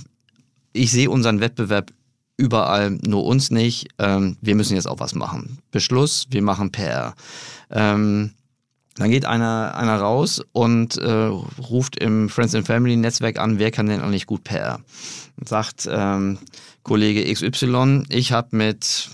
[0.72, 1.90] ich sehe unseren Wettbewerb
[2.37, 3.88] überall, nur uns nicht.
[3.99, 5.59] Ähm, wir müssen jetzt auch was machen.
[5.71, 7.14] Beschluss, wir machen PR.
[7.71, 8.33] Ähm,
[8.97, 13.71] dann geht einer, einer raus und äh, ruft im Friends and Family Netzwerk an, wer
[13.71, 14.81] kann denn eigentlich gut PR?
[15.42, 16.38] Sagt ähm,
[16.83, 19.09] Kollege XY, ich habe mit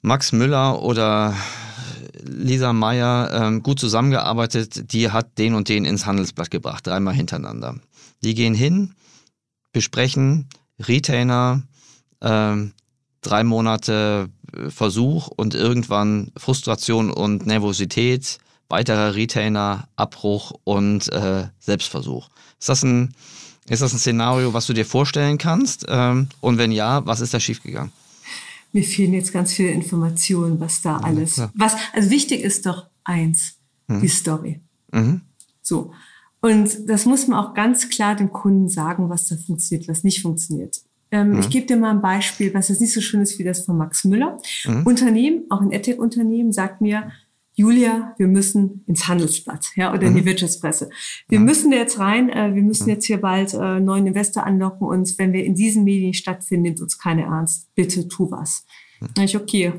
[0.00, 1.36] Max Müller oder
[2.24, 7.76] Lisa Meyer ähm, gut zusammengearbeitet, die hat den und den ins Handelsblatt gebracht, dreimal hintereinander.
[8.24, 8.94] Die gehen hin,
[9.72, 11.62] besprechen, Retainer,
[12.20, 12.72] ähm,
[13.20, 22.28] drei Monate äh, Versuch und irgendwann Frustration und Nervosität, weiterer Retainer, Abbruch und äh, Selbstversuch.
[22.58, 23.14] Ist das ein
[23.68, 25.86] ist das ein Szenario, was du dir vorstellen kannst?
[25.88, 27.92] Ähm, und wenn ja, was ist da schiefgegangen?
[28.72, 31.36] Mir fehlen jetzt ganz viele Informationen, was da alles.
[31.36, 33.54] Ja, was also wichtig ist doch eins,
[33.86, 34.00] mhm.
[34.00, 34.60] die Story.
[34.92, 35.20] Mhm.
[35.60, 35.92] So.
[36.42, 40.20] Und das muss man auch ganz klar dem Kunden sagen, was da funktioniert, was nicht
[40.20, 40.82] funktioniert.
[41.12, 41.40] Ähm, mhm.
[41.40, 43.76] Ich gebe dir mal ein Beispiel, was jetzt nicht so schön ist wie das von
[43.76, 44.38] Max Müller.
[44.66, 44.84] Mhm.
[44.84, 47.12] Unternehmen, auch ein EdTech-Unternehmen, sagt mir,
[47.54, 50.26] Julia, wir müssen ins Handelsblatt, ja, oder in die mhm.
[50.26, 50.88] Wirtschaftspresse.
[51.28, 51.44] Wir ja.
[51.44, 55.34] müssen jetzt rein, äh, wir müssen jetzt hier bald äh, neuen Investor anlocken und wenn
[55.34, 57.72] wir in diesen Medien stattfinden, nimmt uns keine ernst.
[57.74, 58.64] Bitte tu was.
[59.00, 59.22] Mhm.
[59.22, 59.74] ich, okay,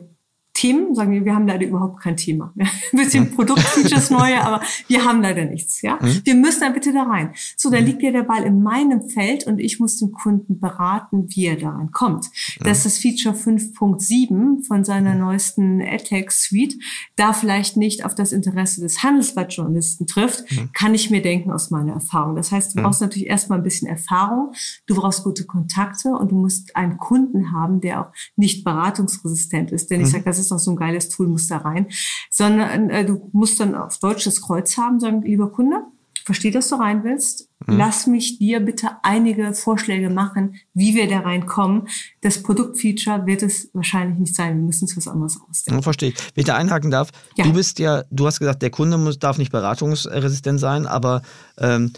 [0.54, 2.54] Themen, sagen wir, wir haben leider überhaupt kein Thema.
[2.56, 3.36] Ja, ein bisschen mhm.
[3.36, 5.82] Produktfeatures neue, aber wir haben leider nichts.
[5.82, 6.22] Ja, mhm.
[6.24, 7.34] wir müssen da bitte da rein.
[7.58, 11.26] So, da liegt ja der Ball in meinem Feld und ich muss den Kunden beraten,
[11.30, 12.30] wie er da reinkommt.
[12.60, 12.66] Mhm.
[12.66, 16.76] Dass das Feature 5.7 von seiner neuesten AdTech Suite
[17.16, 20.70] da vielleicht nicht auf das Interesse des Handelsblattjournalisten trifft, mhm.
[20.74, 22.36] kann ich mir denken aus meiner Erfahrung.
[22.36, 24.54] Das heißt, du brauchst natürlich erstmal ein bisschen Erfahrung,
[24.86, 29.90] du brauchst gute Kontakte und du musst einen Kunden haben, der auch nicht beratungsresistent ist.
[29.90, 30.12] Denn ich mhm.
[30.12, 31.88] sage, das ist doch so ein geiles Tool, muss da rein.
[32.30, 35.84] Sondern äh, du musst dann auf Deutsch das Kreuz haben, sagen, lieber Kunde,
[36.26, 37.50] verstehe, dass du rein willst.
[37.66, 37.78] Mhm.
[37.78, 41.88] Lass mich dir bitte einige Vorschläge machen, wie wir da reinkommen.
[42.22, 44.58] Das Produktfeature wird es wahrscheinlich nicht sein.
[44.58, 45.80] Wir müssen uns was anderes ausdenken.
[45.80, 46.16] Ja, verstehe ich.
[46.34, 47.46] Wenn ich da einhaken darf, ja.
[47.46, 51.22] du bist ja, du hast gesagt, der Kunde muss, darf nicht beratungsresistent sein, aber
[51.58, 51.92] ähm,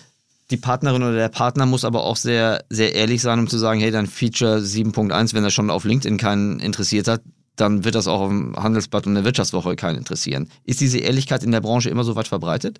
[0.52, 3.80] die Partnerin oder der Partner muss aber auch sehr, sehr ehrlich sein, um zu sagen,
[3.80, 7.22] hey, dein Feature 7.1, wenn er schon auf LinkedIn keinen interessiert hat,
[7.56, 10.50] dann wird das auch auf dem Handelsblatt und der Wirtschaftswoche keinen interessieren.
[10.66, 12.80] Ist diese Ehrlichkeit in der Branche immer so weit verbreitet?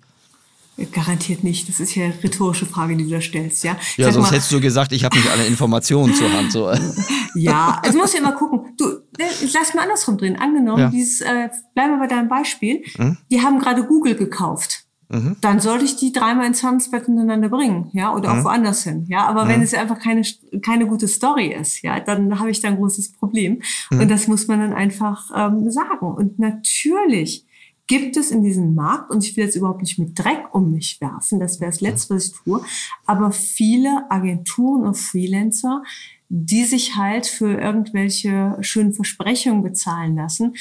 [0.92, 1.70] Garantiert nicht.
[1.70, 3.78] Das ist ja eine rhetorische Frage, die du da stellst, ja.
[3.80, 6.52] Ich ja, sonst mal, hättest du gesagt, ich habe nicht alle Informationen zur Hand.
[6.52, 6.70] So.
[7.34, 8.74] ja, also musst du immer gucken.
[8.76, 9.00] Du,
[9.42, 10.36] ich lass mal andersrum drehen.
[10.36, 10.88] Angenommen, ja.
[10.90, 12.84] dieses, äh, bleiben wir bei deinem Beispiel.
[12.96, 13.16] Hm?
[13.30, 14.85] Die haben gerade Google gekauft.
[15.08, 15.36] Mhm.
[15.40, 18.40] Dann sollte ich die dreimal ins Handelsblatt miteinander bringen, ja, oder mhm.
[18.40, 19.26] auch woanders hin, ja.
[19.26, 19.48] Aber mhm.
[19.48, 20.22] wenn es einfach keine,
[20.62, 23.62] keine gute Story ist, ja, dann habe ich da ein großes Problem.
[23.90, 24.00] Mhm.
[24.00, 26.14] Und das muss man dann einfach ähm, sagen.
[26.14, 27.46] Und natürlich
[27.86, 31.00] gibt es in diesem Markt, und ich will jetzt überhaupt nicht mit Dreck um mich
[31.00, 32.60] werfen, das wäre das Letzte, was ich tue,
[33.04, 35.82] aber viele Agenturen und Freelancer,
[36.28, 40.54] die sich halt für irgendwelche schönen Versprechungen bezahlen lassen,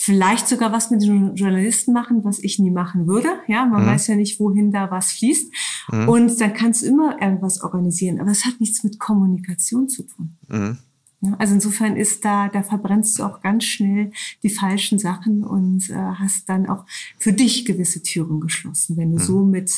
[0.00, 3.28] vielleicht sogar was mit den Journalisten machen, was ich nie machen würde.
[3.48, 3.88] Ja, man mhm.
[3.88, 5.52] weiß ja nicht, wohin da was fließt.
[5.92, 6.08] Mhm.
[6.08, 8.18] Und dann kannst du immer irgendwas organisieren.
[8.18, 10.38] Aber es hat nichts mit Kommunikation zu tun.
[10.48, 10.78] Mhm.
[11.20, 14.10] Ja, also insofern ist da, da verbrennst du auch ganz schnell
[14.42, 16.86] die falschen Sachen und äh, hast dann auch
[17.18, 19.22] für dich gewisse Türen geschlossen, wenn du mhm.
[19.22, 19.70] so mit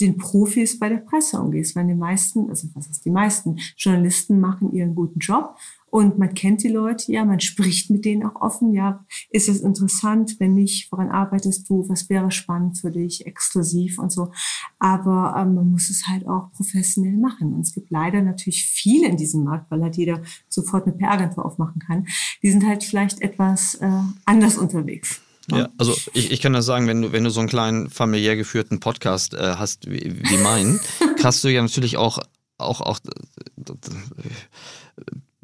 [0.00, 1.76] den Profis bei der Presse umgehst.
[1.76, 5.56] Weil die meisten, also was ist die meisten, Journalisten machen ihren guten Job
[5.90, 9.60] und man kennt die Leute, ja, man spricht mit denen auch offen, ja, ist es
[9.60, 14.30] interessant, wenn nicht, woran arbeitest du, was wäre spannend für dich, exklusiv und so.
[14.78, 17.52] Aber ähm, man muss es halt auch professionell machen.
[17.54, 21.44] Und es gibt leider natürlich viele in diesem Markt, weil halt jeder sofort eine PR-Agentur
[21.44, 22.06] aufmachen kann.
[22.42, 23.90] Die sind halt vielleicht etwas äh,
[24.24, 25.20] anders unterwegs.
[25.58, 28.36] Ja, also ich, ich kann das sagen, wenn du, wenn du so einen kleinen familiär
[28.36, 30.80] geführten Podcast äh, hast wie, wie meinen,
[31.22, 32.18] hast du ja natürlich auch,
[32.58, 32.98] auch, auch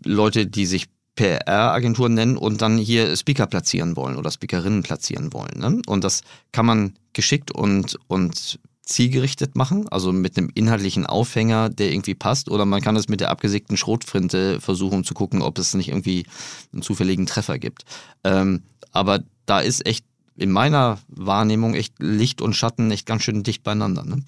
[0.05, 5.59] Leute, die sich PR-Agenturen nennen und dann hier Speaker platzieren wollen oder Speakerinnen platzieren wollen.
[5.59, 5.83] Ne?
[5.87, 11.91] Und das kann man geschickt und, und zielgerichtet machen, also mit einem inhaltlichen Aufhänger, der
[11.91, 15.75] irgendwie passt, oder man kann es mit der abgesägten Schrotfrinte versuchen, zu gucken, ob es
[15.75, 16.25] nicht irgendwie
[16.73, 17.85] einen zufälligen Treffer gibt.
[18.23, 18.63] Ähm,
[18.97, 20.05] aber da ist echt
[20.37, 24.05] in meiner Wahrnehmung echt Licht und Schatten echt ganz schön dicht beieinander.
[24.05, 24.23] Ne?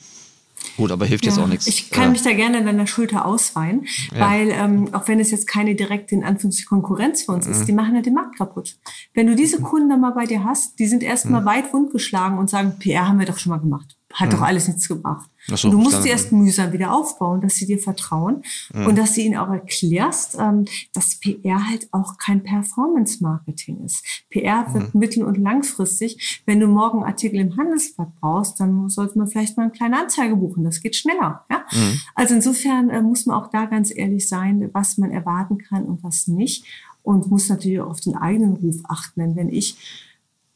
[0.76, 1.66] Gut, aber hilft ja, jetzt auch nichts.
[1.66, 2.10] Ich kann ja.
[2.10, 4.20] mich da gerne an deiner Schulter ausweinen, ja.
[4.20, 7.52] weil ähm, auch wenn es jetzt keine direkte in Anführungszeichen Konkurrenz für uns mhm.
[7.52, 8.78] ist, die machen halt den Markt kaputt.
[9.14, 11.46] Wenn du diese Kunden dann mal bei dir hast, die sind erstmal mhm.
[11.46, 14.32] weit wundgeschlagen und sagen, PR haben wir doch schon mal gemacht hat mhm.
[14.32, 15.28] doch alles nichts gebracht.
[15.56, 18.42] So, du musst sie erst mühsam wieder aufbauen, dass sie dir vertrauen
[18.74, 18.86] mhm.
[18.86, 24.04] und dass sie ihnen auch erklärst, ähm, dass PR halt auch kein Performance-Marketing ist.
[24.30, 25.00] PR wird mhm.
[25.00, 26.42] mittel- und langfristig.
[26.44, 30.36] Wenn du morgen Artikel im Handelsblatt brauchst, dann sollte man vielleicht mal eine kleine Anzeige
[30.36, 30.64] buchen.
[30.64, 31.44] Das geht schneller.
[31.50, 31.64] Ja?
[31.72, 32.00] Mhm.
[32.14, 36.02] Also insofern äh, muss man auch da ganz ehrlich sein, was man erwarten kann und
[36.04, 36.64] was nicht.
[37.02, 39.20] Und muss natürlich auch auf den eigenen Ruf achten.
[39.20, 39.76] Denn wenn ich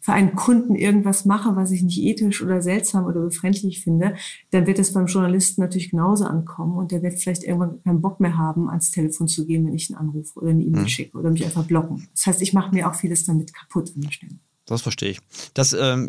[0.03, 4.17] für einen Kunden irgendwas mache, was ich nicht ethisch oder seltsam oder befremdlich finde,
[4.51, 8.19] dann wird es beim Journalisten natürlich genauso ankommen und der wird vielleicht irgendwann keinen Bock
[8.19, 10.88] mehr haben, ans Telefon zu gehen, wenn ich einen Anruf oder eine E-Mail mhm.
[10.88, 12.09] schicke oder mich einfach blocken.
[12.15, 14.33] Das heißt, ich mache mir auch vieles damit kaputt an der Stelle.
[14.67, 15.19] Das verstehe ich.
[15.55, 16.09] Das, ähm,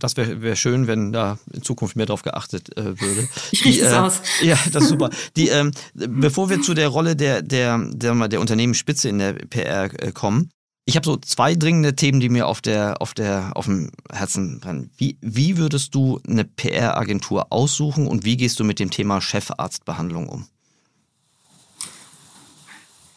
[0.00, 3.28] das wäre wär schön, wenn da in Zukunft mehr drauf geachtet äh, würde.
[3.52, 4.22] Ich richte es äh, aus.
[4.42, 5.10] Ja, das ist super.
[5.36, 9.90] Die, ähm, bevor wir zu der Rolle der, der, der, der Unternehmensspitze in der PR
[10.02, 10.50] äh, kommen,
[10.84, 14.60] ich habe so zwei dringende Themen, die mir auf, der, auf, der, auf dem Herzen
[14.60, 14.90] brennen.
[14.96, 20.28] Wie, wie würdest du eine PR-Agentur aussuchen und wie gehst du mit dem Thema Chefarztbehandlung
[20.28, 20.48] um?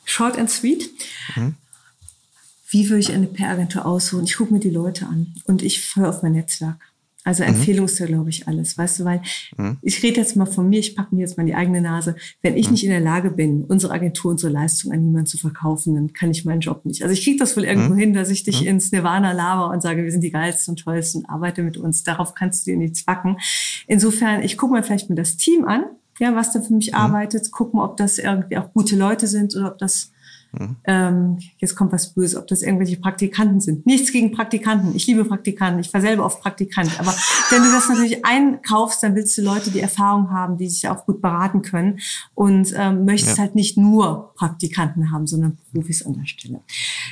[0.05, 0.89] Short and sweet.
[1.35, 1.55] Mhm.
[2.69, 4.25] Wie würde ich eine PR-Agentur aussuchen?
[4.25, 6.77] Ich gucke mir die Leute an und ich höre auf mein Netzwerk.
[7.25, 7.49] Also Mhm.
[7.49, 9.21] Empfehlung ist ja, glaube ich, alles, weißt du, weil
[9.81, 12.15] ich rede jetzt mal von mir, ich packe mir jetzt mal die eigene Nase.
[12.41, 12.59] Wenn Mhm.
[12.59, 16.13] ich nicht in der Lage bin, unsere Agentur, unsere Leistung an niemanden zu verkaufen, dann
[16.13, 17.01] kann ich meinen Job nicht.
[17.03, 17.97] Also ich kriege das wohl irgendwo Mhm.
[17.99, 21.19] hin, dass ich dich ins Nirvana laber und sage, wir sind die geilsten und tollsten
[21.23, 22.03] und arbeite mit uns.
[22.03, 23.37] Darauf kannst du dir nichts backen.
[23.87, 25.83] Insofern, ich gucke mal vielleicht mir das Team an,
[26.19, 26.77] ja, was da für Mhm.
[26.77, 30.11] mich arbeitet, gucken, ob das irgendwie auch gute Leute sind oder ob das
[30.57, 30.75] Mhm.
[30.85, 33.85] ähm, jetzt kommt was Böses, ob das irgendwelche Praktikanten sind.
[33.85, 34.95] Nichts gegen Praktikanten.
[34.95, 35.79] Ich liebe Praktikanten.
[35.79, 36.99] Ich war selber oft Praktikant.
[36.99, 37.13] Aber
[37.49, 41.05] wenn du das natürlich einkaufst, dann willst du Leute, die Erfahrung haben, die sich auch
[41.05, 41.99] gut beraten können
[42.33, 43.43] und ähm, möchtest Ja.
[43.43, 46.61] halt nicht nur Praktikanten haben, sondern Profis an der Stelle.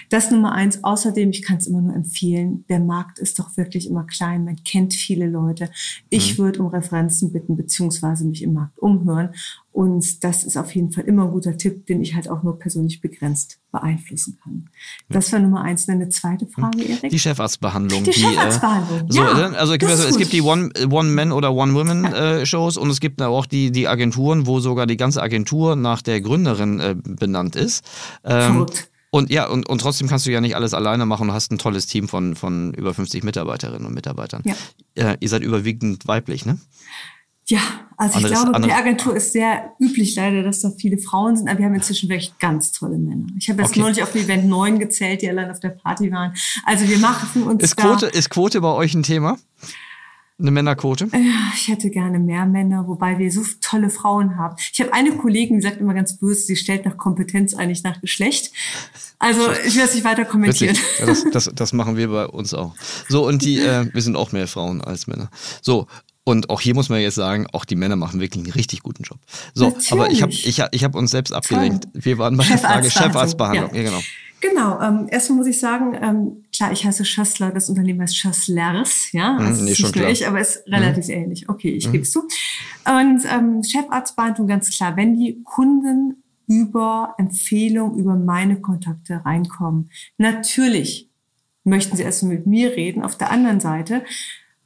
[0.09, 0.83] Das Nummer eins.
[0.83, 4.45] Außerdem, ich kann es immer nur empfehlen, der Markt ist doch wirklich immer klein.
[4.45, 5.69] Man kennt viele Leute.
[6.09, 9.29] Ich würde um Referenzen bitten, beziehungsweise mich im Markt umhören.
[9.73, 12.59] Und das ist auf jeden Fall immer ein guter Tipp, den ich halt auch nur
[12.59, 14.69] persönlich begrenzt beeinflussen kann.
[15.09, 15.89] Das war Nummer eins.
[15.89, 17.09] Eine zweite Frage, Erik.
[17.09, 18.03] Die Chefarztbehandlung.
[18.03, 20.17] Die Chefarztbehandlung, Äh, so, ja, äh, also es gut.
[20.19, 24.85] gibt die One- One-Man- oder One-Women-Shows und es gibt auch die, die Agenturen, wo sogar
[24.85, 27.83] die ganze Agentur nach der Gründerin äh, benannt ist.
[28.23, 28.91] Ähm, Verrückt.
[29.09, 31.57] und ja, und, und trotzdem kannst du ja nicht alles alleine machen und hast ein
[31.57, 34.43] tolles Team von, von über 50 Mitarbeiterinnen und Mitarbeitern.
[34.45, 34.53] Ja.
[34.93, 36.59] Äh, ihr seid überwiegend weiblich, ne?
[37.47, 37.59] Ja,
[37.97, 40.97] also ich Anderes- glaube, bei andere- der Agentur ist sehr üblich leider, dass da viele
[40.97, 43.27] Frauen sind, aber wir haben inzwischen wirklich ganz tolle Männer.
[43.37, 43.81] Ich habe jetzt Okay.
[43.81, 46.33] neulich auf dem Event neun gezählt, die allein auf der Party waren.
[46.65, 47.75] Also wir machen uns Ist.
[47.77, 49.37] Quote, ist Quote bei euch ein Thema?
[50.39, 51.09] Eine Männerquote?
[51.13, 51.19] Ja,
[51.55, 54.55] ich hätte gerne mehr Männer, wobei wir so tolle Frauen haben.
[54.71, 58.01] Ich habe eine Kollegin, die sagt immer ganz böse, sie stellt nach Kompetenz eigentlich nach
[58.01, 58.51] Geschlecht.
[59.19, 60.75] Also ich will das nicht weiter kommentieren.
[60.99, 62.73] Ja, das, das, das machen wir bei uns auch.
[63.09, 65.29] So, und die, äh, wir sind auch mehr Frauen als Männer.
[65.61, 65.87] So,
[66.25, 69.03] und auch hier muss man jetzt sagen, auch die Männer machen wirklich einen richtig guten
[69.03, 69.19] Job.
[69.53, 69.91] So, Natürlich.
[69.91, 71.87] aber ich habe ich ich hab uns selbst abgelenkt.
[71.93, 73.75] Wir waren bei der Frage Chefarztbehandlung, Chefarztbehandlung.
[73.75, 73.83] Ja.
[73.83, 74.01] genau.
[74.41, 79.09] Genau, ähm, erstmal muss ich sagen, ähm, klar, ich heiße Schössler, das Unternehmen heißt Schösslers,
[79.13, 80.11] ja, Mhm, also nee, ist nicht nur klar.
[80.11, 81.47] ich, aber ist relativ ähnlich.
[81.47, 82.23] Okay, ich gebe es zu.
[82.85, 91.09] Und ähm, Chefarztbehandlung, ganz klar, wenn die Kunden über Empfehlung, über meine Kontakte reinkommen, natürlich
[91.63, 93.01] möchten sie erst mit mir reden.
[93.01, 94.03] Auf der anderen Seite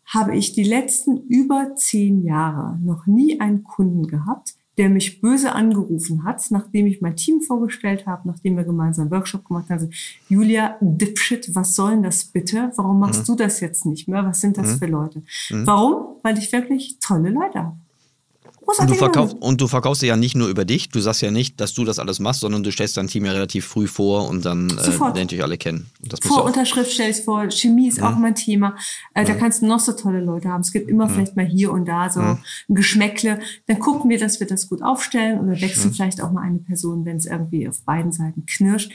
[0.08, 5.54] habe ich die letzten über zehn Jahre noch nie einen Kunden gehabt, der mich böse
[5.54, 9.90] angerufen hat, nachdem ich mein Team vorgestellt habe, nachdem wir gemeinsam einen Workshop gemacht haben.
[10.30, 12.72] Julia, Dipshit, was soll denn das bitte?
[12.76, 14.24] Warum machst du das jetzt nicht mehr?
[14.24, 15.24] Was sind das für Leute?
[15.50, 16.18] Warum?
[16.22, 17.78] Weil ich wirklich tolle Leute habe.
[18.68, 21.60] Und du, verkauf, und du verkaufst ja nicht nur über dich, du sagst ja nicht,
[21.62, 24.44] dass du das alles machst, sondern du stellst dein Team ja relativ früh vor und
[24.44, 25.90] dann äh, lernt euch alle kennen.
[26.04, 28.76] Und Das Vor ja Unterschrift stell ich vor, Chemie ist auch mein Thema.
[29.14, 30.62] Äh, Da kannst du noch so tolle Leute haben.
[30.62, 33.40] Es gibt immer vielleicht mal hier und da so ein Geschmäckle.
[33.68, 37.06] Dann gucken wir, dass wir das gut aufstellen oder wechseln vielleicht auch mal eine Person,
[37.06, 38.92] wenn es irgendwie auf beiden Seiten knirscht.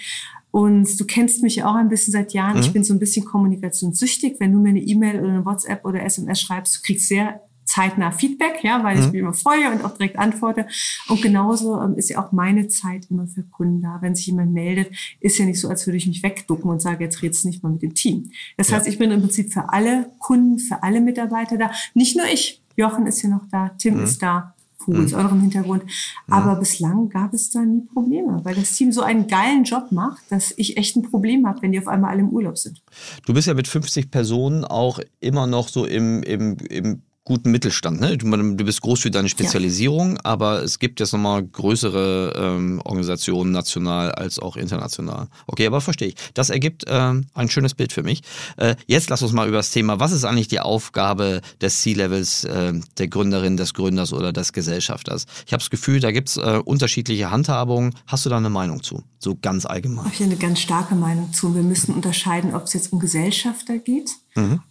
[0.50, 2.58] Und du kennst mich ja auch ein bisschen seit Jahren.
[2.58, 4.36] Ich bin so ein bisschen kommunikationssüchtig.
[4.38, 7.40] Wenn du mir eine E-Mail oder eine WhatsApp oder SMS schreibst, du kriegst sehr
[7.72, 10.66] zeitnah Feedback, ja, weil ich mich immer freue und auch direkt antworte.
[11.08, 13.98] Und genauso ähm, ist ja auch meine Zeit immer für Kunden da.
[14.02, 17.04] Wenn sich jemand meldet, ist ja nicht so, als würde ich mich wegducken und sage,
[17.04, 18.30] jetzt redest du nicht mal mit dem Team.
[18.58, 21.70] Das heißt, ich bin im Prinzip für alle Kunden, für alle Mitarbeiter da.
[21.94, 22.60] Nicht nur ich.
[22.76, 24.54] Jochen ist ja noch da, Tim ist da.
[24.76, 25.84] Vogel ist auch noch im Hintergrund.
[26.28, 30.22] Aber bislang gab es da nie Probleme, weil das Team so einen geilen Job macht,
[30.30, 32.82] dass ich echt ein Problem habe, wenn die auf einmal alle im Urlaub sind.
[33.24, 38.00] Du bist ja mit 50 Personen auch immer noch so im, im, im guten Mittelstand.
[38.00, 38.18] Ne?
[38.18, 43.52] Du, du bist groß für deine Spezialisierung, aber es gibt jetzt nochmal größere ähm, Organisationen,
[43.52, 45.28] national als auch international.
[45.46, 46.14] Okay, aber verstehe ich.
[46.34, 48.22] Das ergibt ähm, ein schönes Bild für mich.
[48.56, 52.44] Äh, jetzt lass uns mal über das Thema, was ist eigentlich die Aufgabe des C-Levels,
[52.44, 55.26] äh, der Gründerin, des Gründers oder des Gesellschafters?
[55.46, 57.94] Ich habe das Gefühl, da gibt's äh, unterschiedliche Handhabungen.
[58.08, 59.04] Hast du da eine Meinung zu?
[59.20, 60.06] So ganz allgemein.
[60.06, 61.54] habe ich eine ganz starke Meinung zu.
[61.54, 64.10] Wir müssen unterscheiden, ob es jetzt um Gesellschafter geht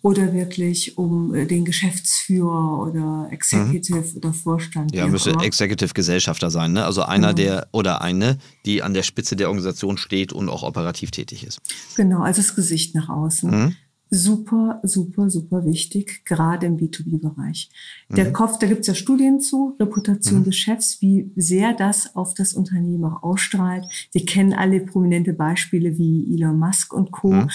[0.01, 4.93] oder wirklich um äh, den Geschäftsführer oder Executive oder Vorstand.
[4.95, 5.31] Ja, müsste.
[5.31, 6.85] Executive Gesellschafter sein, ne?
[6.85, 11.11] Also einer, der oder eine, die an der Spitze der Organisation steht und auch operativ
[11.11, 11.59] tätig ist.
[11.95, 13.75] Genau, also das Gesicht nach außen.
[14.13, 17.69] Super, super, super wichtig, gerade im B2B-Bereich.
[18.09, 22.53] Der Kopf, da gibt's ja Studien zu, Reputation des Chefs, wie sehr das auf das
[22.53, 23.85] Unternehmen auch ausstrahlt.
[24.11, 27.47] Wir kennen alle prominente Beispiele wie Elon Musk und Co.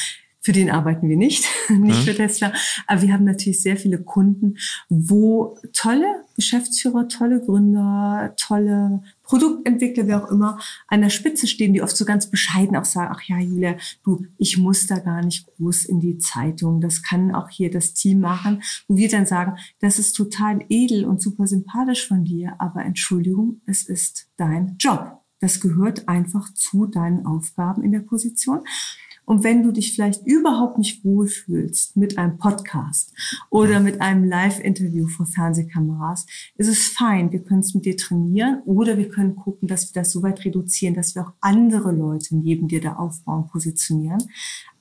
[0.46, 2.52] Für den arbeiten wir nicht, nicht für Tesla.
[2.86, 6.06] Aber wir haben natürlich sehr viele Kunden, wo tolle
[6.36, 12.04] Geschäftsführer, tolle Gründer, tolle Produktentwickler, wer auch immer, an der Spitze stehen, die oft so
[12.04, 15.98] ganz bescheiden auch sagen, ach ja, Julia, du, ich muss da gar nicht groß in
[15.98, 16.80] die Zeitung.
[16.80, 18.62] Das kann auch hier das Team machen.
[18.86, 23.62] Wo wir dann sagen, das ist total edel und super sympathisch von dir, aber Entschuldigung,
[23.66, 25.24] es ist dein Job.
[25.40, 28.60] Das gehört einfach zu deinen Aufgaben in der Position.
[29.26, 33.12] Und wenn du dich vielleicht überhaupt nicht wohlfühlst mit einem Podcast
[33.50, 36.26] oder mit einem Live-Interview vor Fernsehkameras,
[36.56, 37.32] ist es fein.
[37.32, 40.44] Wir können es mit dir trainieren oder wir können gucken, dass wir das so weit
[40.44, 44.22] reduzieren, dass wir auch andere Leute neben dir da aufbauen, positionieren.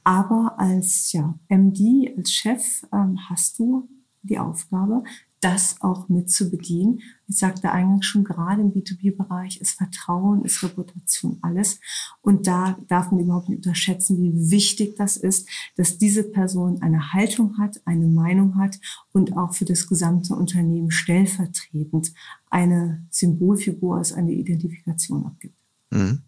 [0.04, 3.90] Aber als ja, MD, als Chef ähm, hast du
[4.22, 5.04] die Aufgabe,
[5.46, 7.02] das auch mit zu bedienen.
[7.28, 11.80] Ich sagte eingangs schon, gerade im B2B-Bereich ist Vertrauen, ist Reputation alles.
[12.22, 17.14] Und da darf man überhaupt nicht unterschätzen, wie wichtig das ist, dass diese Person eine
[17.14, 18.80] Haltung hat, eine Meinung hat
[19.12, 22.12] und auch für das gesamte Unternehmen stellvertretend
[22.50, 25.56] eine Symbolfigur als eine Identifikation abgibt.
[25.92, 26.24] Mhm.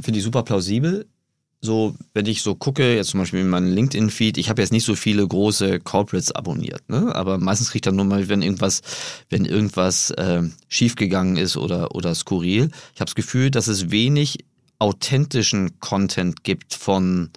[0.00, 1.06] Finde ich super plausibel
[1.66, 4.86] so, wenn ich so gucke, jetzt zum Beispiel in meinem LinkedIn-Feed, ich habe jetzt nicht
[4.86, 7.14] so viele große Corporates abonniert, ne?
[7.14, 8.80] aber meistens kriege ich dann nur mal, wenn irgendwas,
[9.28, 12.70] wenn irgendwas äh, schiefgegangen ist oder, oder skurril.
[12.94, 14.38] Ich habe das Gefühl, dass es wenig
[14.78, 17.30] authentischen Content gibt von,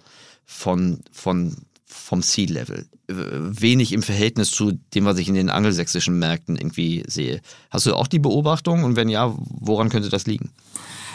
[0.44, 2.86] von, von, vom C-Level.
[3.08, 7.40] Wenig im Verhältnis zu dem, was ich in den angelsächsischen Märkten irgendwie sehe.
[7.70, 10.52] Hast du auch die Beobachtung und wenn ja, woran könnte das liegen?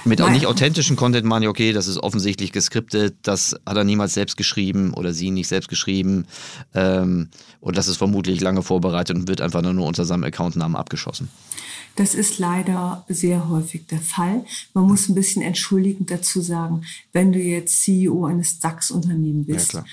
[0.06, 3.84] Mit auch nicht authentischen Content meine ich, okay, das ist offensichtlich geskriptet, das hat er
[3.84, 6.26] niemals selbst geschrieben oder sie nicht selbst geschrieben.
[6.76, 7.30] Ähm,
[7.60, 11.30] und das ist vermutlich lange vorbereitet und wird einfach nur unter seinem Accountnamen abgeschossen.
[11.96, 14.46] Das ist leider sehr häufig der Fall.
[14.74, 16.84] Man muss ein bisschen entschuldigend dazu sagen,
[17.14, 19.74] wenn du jetzt CEO eines DAX-Unternehmens bist.
[19.74, 19.86] Ja,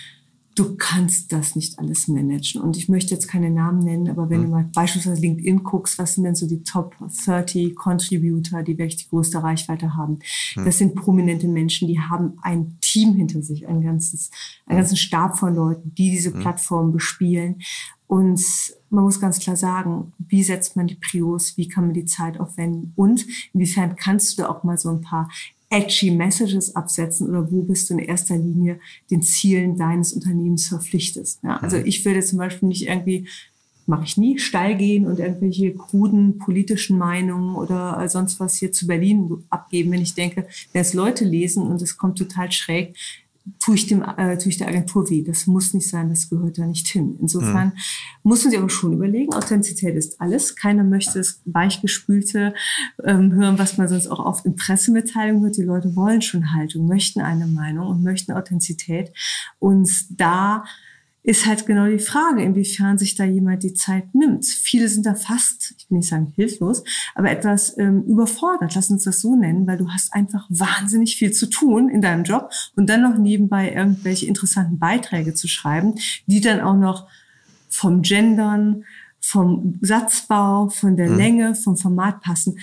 [0.55, 2.61] du kannst das nicht alles managen.
[2.61, 4.45] Und ich möchte jetzt keine Namen nennen, aber wenn mhm.
[4.45, 6.95] du mal beispielsweise LinkedIn guckst, was sind denn so die Top
[7.25, 10.19] 30 Contributor, die wirklich die größte Reichweite haben?
[10.57, 10.65] Mhm.
[10.65, 14.31] Das sind prominente Menschen, die haben ein Team hinter sich, ein ganzes,
[14.67, 16.41] einen ganzen Stab von Leuten, die diese mhm.
[16.41, 17.63] Plattform bespielen.
[18.07, 18.43] Und
[18.91, 22.39] man muss ganz klar sagen, wie setzt man die Prios, wie kann man die Zeit
[22.39, 23.25] aufwenden und
[23.55, 25.31] inwiefern kannst du da auch mal so ein paar
[25.73, 28.79] edgy Messages absetzen oder wo bist du in erster Linie
[29.11, 31.41] den Zielen deines Unternehmens verpflichtest.
[31.43, 31.87] Ja, also mhm.
[31.87, 33.27] ich würde zum Beispiel nicht irgendwie
[33.87, 38.87] mache ich nie, steil gehen und irgendwelche kruden politischen Meinungen oder sonst was hier zu
[38.87, 42.97] Berlin abgeben, wenn ich denke, wenn es Leute lesen und es kommt total schräg,
[43.59, 45.23] tue ich, dem, äh, tue ich der Agentur weh.
[45.23, 47.17] Das muss nicht sein, das gehört da nicht hin.
[47.21, 47.73] Insofern mhm.
[48.23, 50.57] muss man sich aber schon überlegen, Authentizität ist alles.
[50.57, 52.55] Keiner möchte das weichgespülte
[53.05, 55.57] ähm, hören, was man sonst auch oft in Pressemitteilungen hört.
[55.57, 59.13] Die Leute wollen schon Haltung, möchten eine Meinung und möchten Authentizität.
[59.59, 60.65] Und da
[61.25, 64.45] ist halt genau die Frage, inwiefern sich da jemand die Zeit nimmt.
[64.45, 66.83] Viele sind da fast, ich will nicht sagen hilflos,
[67.15, 71.33] aber etwas ähm, überfordert, lass uns das so nennen, weil du hast einfach wahnsinnig viel
[71.33, 75.95] zu tun in deinem Job und dann noch nebenbei irgendwelche interessanten Beiträge zu schreiben,
[76.27, 77.07] die dann auch noch
[77.69, 78.85] vom Gendern,
[79.21, 81.17] vom Satzbau, von der mhm.
[81.17, 82.59] Länge, vom Format passen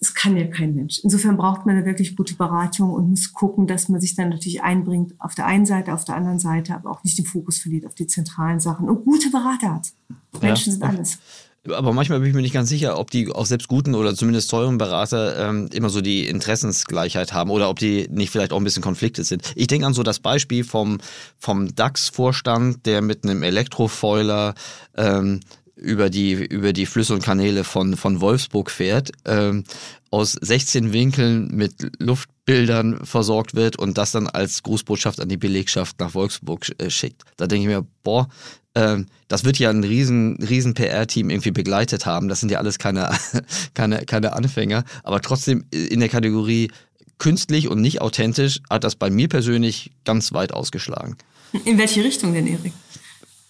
[0.00, 1.00] das kann ja kein Mensch.
[1.04, 4.62] Insofern braucht man eine wirklich gute Beratung und muss gucken, dass man sich dann natürlich
[4.62, 7.86] einbringt auf der einen Seite, auf der anderen Seite, aber auch nicht den Fokus verliert
[7.86, 9.92] auf die zentralen Sachen und gute Berater hat.
[10.40, 10.78] Menschen ja.
[10.78, 11.18] sind alles.
[11.66, 14.50] Aber manchmal bin ich mir nicht ganz sicher, ob die auch selbst guten oder zumindest
[14.50, 18.64] teuren Berater ähm, immer so die Interessensgleichheit haben oder ob die nicht vielleicht auch ein
[18.64, 19.52] bisschen Konflikte sind.
[19.54, 20.98] Ich denke an so das Beispiel vom,
[21.38, 24.54] vom DAX-Vorstand, der mit einem Elektrofoiler
[24.96, 25.40] ähm,
[25.78, 29.64] über die, über die Flüsse und Kanäle von, von Wolfsburg fährt, ähm,
[30.10, 36.00] aus 16 Winkeln mit Luftbildern versorgt wird und das dann als Grußbotschaft an die Belegschaft
[36.00, 37.22] nach Wolfsburg äh, schickt.
[37.36, 38.28] Da denke ich mir, boah,
[38.74, 42.28] ähm, das wird ja ein riesen, riesen PR-Team irgendwie begleitet haben.
[42.28, 43.10] Das sind ja alles keine,
[43.74, 46.70] keine, keine Anfänger, aber trotzdem in der Kategorie
[47.18, 51.16] künstlich und nicht authentisch hat das bei mir persönlich ganz weit ausgeschlagen.
[51.64, 52.72] In welche Richtung denn, Erik?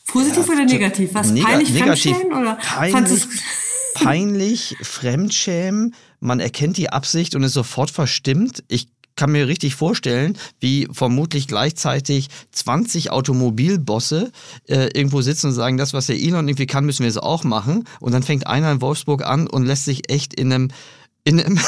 [0.08, 1.10] Positiv ja, oder negativ?
[1.12, 3.26] Was neg peinlich negativ, Fremdschämen oder peinlich,
[3.94, 8.64] peinlich, Fremdschämen, man erkennt die Absicht und ist sofort verstimmt.
[8.68, 8.88] Ich
[9.18, 14.32] kann mir richtig vorstellen, wie vermutlich gleichzeitig 20 Automobilbosse
[14.66, 17.44] äh, irgendwo sitzen und sagen, das, was der Elon irgendwie kann, müssen wir jetzt auch
[17.44, 17.84] machen.
[18.00, 20.70] Und dann fängt einer in Wolfsburg an und lässt sich echt in einem,
[21.24, 21.60] in einem,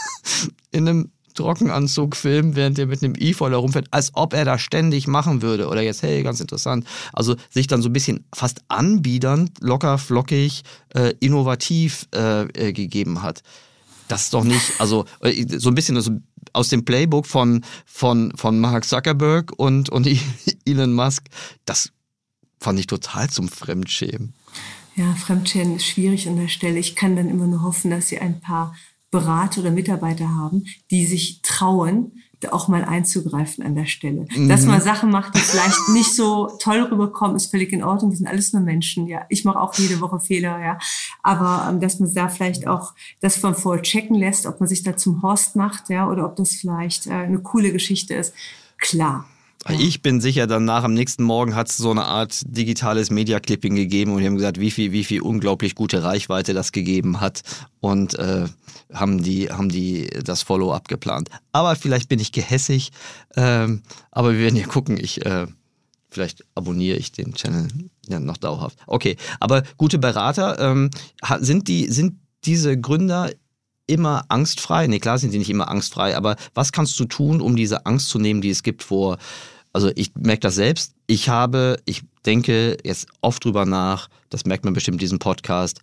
[0.72, 5.06] in einem Trockenanzug filmen, während er mit einem E-Foil herumfährt, als ob er das ständig
[5.06, 5.68] machen würde.
[5.68, 6.86] Oder jetzt, hey, ganz interessant.
[7.12, 10.62] Also sich dann so ein bisschen fast anbiedernd, locker, flockig,
[10.94, 13.42] äh, innovativ äh, äh, gegeben hat.
[14.08, 16.12] Das ist doch nicht, also äh, so ein bisschen also
[16.52, 20.08] aus dem Playbook von, von, von Mark Zuckerberg und, und
[20.66, 21.26] Elon Musk,
[21.66, 21.92] das
[22.58, 24.34] fand ich total zum Fremdschämen.
[24.96, 26.80] Ja, Fremdschämen ist schwierig an der Stelle.
[26.80, 28.74] Ich kann dann immer nur hoffen, dass sie ein paar
[29.10, 34.26] Berater oder Mitarbeiter haben, die sich trauen, da auch mal einzugreifen an der Stelle.
[34.36, 34.48] Mhm.
[34.48, 38.12] Dass man Sachen macht, die vielleicht nicht so toll rüberkommen, ist völlig in Ordnung.
[38.12, 39.22] Wir sind alles nur Menschen, ja.
[39.28, 40.78] Ich mache auch jede Woche Fehler, ja.
[41.22, 44.82] Aber ähm, dass man da vielleicht auch das von vorher checken lässt, ob man sich
[44.84, 48.34] da zum Horst macht, ja, oder ob das vielleicht äh, eine coole Geschichte ist.
[48.78, 49.26] klar.
[49.70, 54.12] Ich bin sicher, danach am nächsten Morgen hat es so eine Art digitales Media-Clipping gegeben
[54.12, 57.42] und die haben gesagt, wie viel, wie viel unglaublich gute Reichweite das gegeben hat
[57.80, 58.46] und äh,
[58.92, 61.28] haben die, haben die das Follow-up geplant.
[61.52, 62.92] Aber vielleicht bin ich gehässig,
[63.36, 64.98] ähm, aber wir werden ja gucken.
[64.98, 65.46] Ich äh,
[66.10, 67.68] vielleicht abonniere ich den Channel
[68.08, 68.78] ja, noch dauerhaft.
[68.86, 70.90] Okay, aber gute Berater ähm,
[71.40, 73.30] sind die sind diese Gründer
[73.86, 74.86] immer angstfrei?
[74.86, 78.08] Nee, klar sind die nicht immer angstfrei, aber was kannst du tun, um diese Angst
[78.08, 79.18] zu nehmen, die es gibt vor
[79.78, 80.94] also ich merke das selbst.
[81.06, 85.82] Ich habe, ich denke jetzt oft drüber nach, das merkt man bestimmt in diesem Podcast,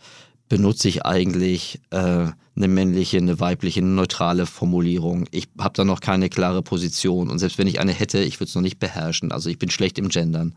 [0.50, 5.30] benutze ich eigentlich äh, eine männliche, eine weibliche, eine neutrale Formulierung.
[5.32, 8.50] Ich habe da noch keine klare Position und selbst wenn ich eine hätte, ich würde
[8.50, 9.32] es noch nicht beherrschen.
[9.32, 10.56] Also ich bin schlecht im Gendern.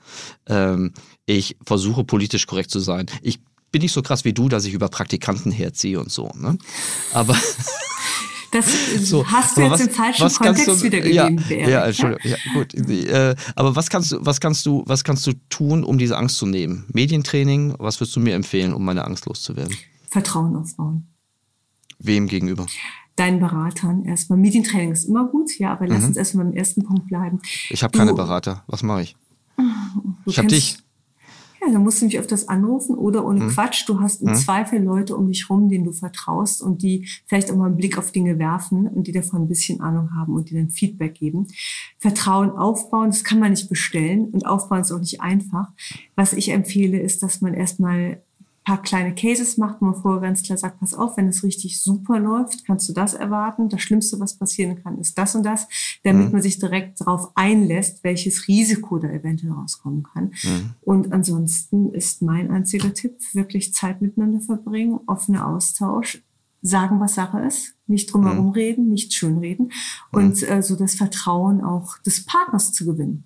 [0.49, 0.93] Ähm,
[1.25, 3.07] ich versuche politisch korrekt zu sein.
[3.23, 3.39] Ich
[3.71, 6.33] bin nicht so krass wie du, dass ich über Praktikanten herziehe und so.
[6.35, 6.59] Ne?
[7.13, 7.37] Aber
[8.51, 8.67] Das
[9.03, 11.45] so, hast du jetzt was, im falschen Kontext du, wiedergegeben.
[11.51, 12.31] Ja, ja, Entschuldigung.
[12.31, 12.75] Ja, gut.
[12.75, 16.37] Äh, aber was kannst du, was kannst du, was kannst du tun, um diese Angst
[16.37, 16.87] zu nehmen?
[16.93, 19.77] Medientraining, was würdest du mir empfehlen, um meine Angst loszuwerden?
[20.09, 21.09] Vertrauen aufbauen.
[21.99, 22.67] Wem gegenüber?
[23.17, 24.39] Deinen Beratern erstmal.
[24.39, 26.09] Medientraining ist immer gut, ja, aber lass mhm.
[26.09, 27.41] uns erstmal beim ersten Punkt bleiben.
[27.69, 28.65] Ich habe keine Berater.
[28.69, 29.17] Was mache ich?
[30.27, 30.79] Ich habe dich.
[31.61, 33.51] Ja, dann musst du mich öfters anrufen oder ohne hm.
[33.51, 33.89] Quatsch.
[33.89, 34.35] Du hast im hm.
[34.37, 37.99] Zweifel Leute um dich rum, denen du vertraust und die vielleicht auch mal einen Blick
[37.99, 41.49] auf Dinge werfen und die davon ein bisschen Ahnung haben und dir dann Feedback geben.
[41.99, 45.69] Vertrauen aufbauen, das kann man nicht bestellen und aufbauen ist auch nicht einfach.
[46.15, 48.23] Was ich empfehle, ist, dass man erstmal
[48.69, 51.81] paar kleine Cases macht, wo man vorher ganz klar sagt, pass auf, wenn es richtig
[51.81, 53.71] super läuft, kannst du das erwarten.
[53.71, 55.67] Das Schlimmste, was passieren kann, ist das und das,
[56.05, 56.33] damit mhm.
[56.33, 60.35] man sich direkt darauf einlässt, welches Risiko da eventuell rauskommen kann.
[60.43, 60.75] Mhm.
[60.83, 66.23] Und ansonsten ist mein einziger Tipp, wirklich Zeit miteinander verbringen, offener Austausch,
[66.61, 68.53] sagen, was Sache ist, nicht drumherum mhm.
[68.53, 69.73] reden, nicht schönreden
[70.13, 70.49] und mhm.
[70.49, 73.25] äh, so das Vertrauen auch des Partners zu gewinnen.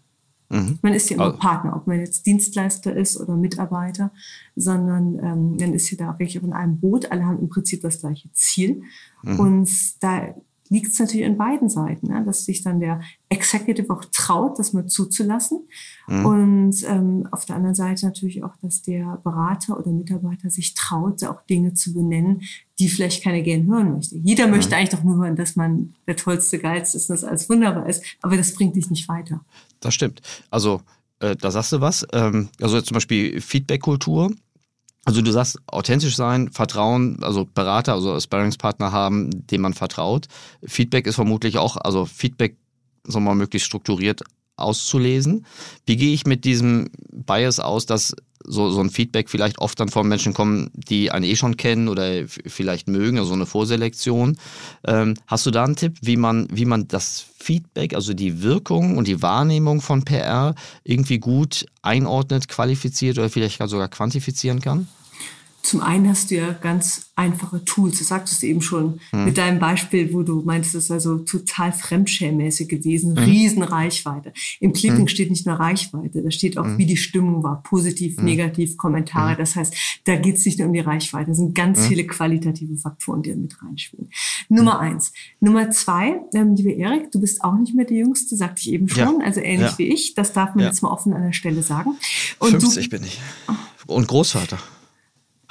[0.52, 0.78] Mhm.
[0.82, 1.38] Man ist ja immer also.
[1.38, 4.12] Partner, ob man jetzt Dienstleister ist oder Mitarbeiter,
[4.54, 7.10] sondern ähm, man ist ja da wirklich in einem Boot.
[7.10, 8.82] Alle haben im Prinzip das gleiche Ziel.
[9.22, 9.40] Mhm.
[9.40, 10.34] Und da
[10.72, 12.24] liegt es natürlich an beiden Seiten, ne?
[12.24, 15.68] dass sich dann der Executive auch traut, das mal zuzulassen.
[16.08, 16.26] Mhm.
[16.26, 21.22] Und ähm, auf der anderen Seite natürlich auch, dass der Berater oder Mitarbeiter sich traut,
[21.24, 22.40] auch Dinge zu benennen,
[22.78, 24.16] die vielleicht keiner gern hören möchte.
[24.16, 24.52] Jeder mhm.
[24.52, 27.86] möchte eigentlich doch nur hören, dass man der tollste, geilste ist und das alles wunderbar
[27.86, 29.44] ist, aber das bringt dich nicht weiter.
[29.80, 30.22] Das stimmt.
[30.50, 30.80] Also
[31.20, 32.06] äh, da sagst du was.
[32.14, 34.32] Ähm, also zum Beispiel Feedback-Kultur
[35.04, 40.28] also du sagst, authentisch sein, Vertrauen, also Berater, also Sparringspartner haben, dem man vertraut.
[40.64, 42.56] Feedback ist vermutlich auch, also Feedback
[43.04, 44.22] soll man möglichst strukturiert
[44.56, 45.44] auszulesen.
[45.86, 48.14] Wie gehe ich mit diesem Bias aus, dass
[48.44, 51.88] so, so ein Feedback vielleicht oft dann von Menschen kommen, die einen eh schon kennen
[51.88, 54.38] oder vielleicht mögen, also eine Vorselektion.
[54.86, 58.96] Ähm, hast du da einen Tipp, wie man, wie man das Feedback, also die Wirkung
[58.96, 64.88] und die Wahrnehmung von PR irgendwie gut einordnet, qualifiziert oder vielleicht sogar quantifizieren kann?
[65.62, 67.98] Zum einen hast du ja ganz einfache Tools.
[67.98, 69.24] Das sagtest du eben schon mhm.
[69.26, 73.12] mit deinem Beispiel, wo du meintest, es ist also total fremdschämmäßig gewesen.
[73.12, 73.18] Mhm.
[73.18, 74.32] Riesenreichweite.
[74.60, 75.08] Im Clipping mhm.
[75.08, 76.78] steht nicht nur Reichweite, da steht auch, hm.
[76.78, 77.62] wie die Stimmung war.
[77.62, 78.24] Positiv, hm.
[78.24, 79.32] negativ, Kommentare.
[79.32, 79.38] Hm.
[79.38, 81.30] Das heißt, da geht es nicht nur um die Reichweite.
[81.30, 84.10] Es sind ganz viele qualitative Faktoren, die da mit reinspielen.
[84.48, 85.12] Nummer eins.
[85.40, 88.88] Nummer zwei, ähm, liebe Erik, du bist auch nicht mehr der Jüngste, sagte ich eben
[88.88, 89.20] schon.
[89.20, 89.24] Ja.
[89.26, 89.78] Also ähnlich ja.
[89.78, 90.14] wie ich.
[90.14, 90.70] Das darf man ja.
[90.70, 91.90] jetzt mal offen an der Stelle sagen.
[92.38, 93.20] Und 50 du, bin ich.
[93.86, 94.58] Und Großvater.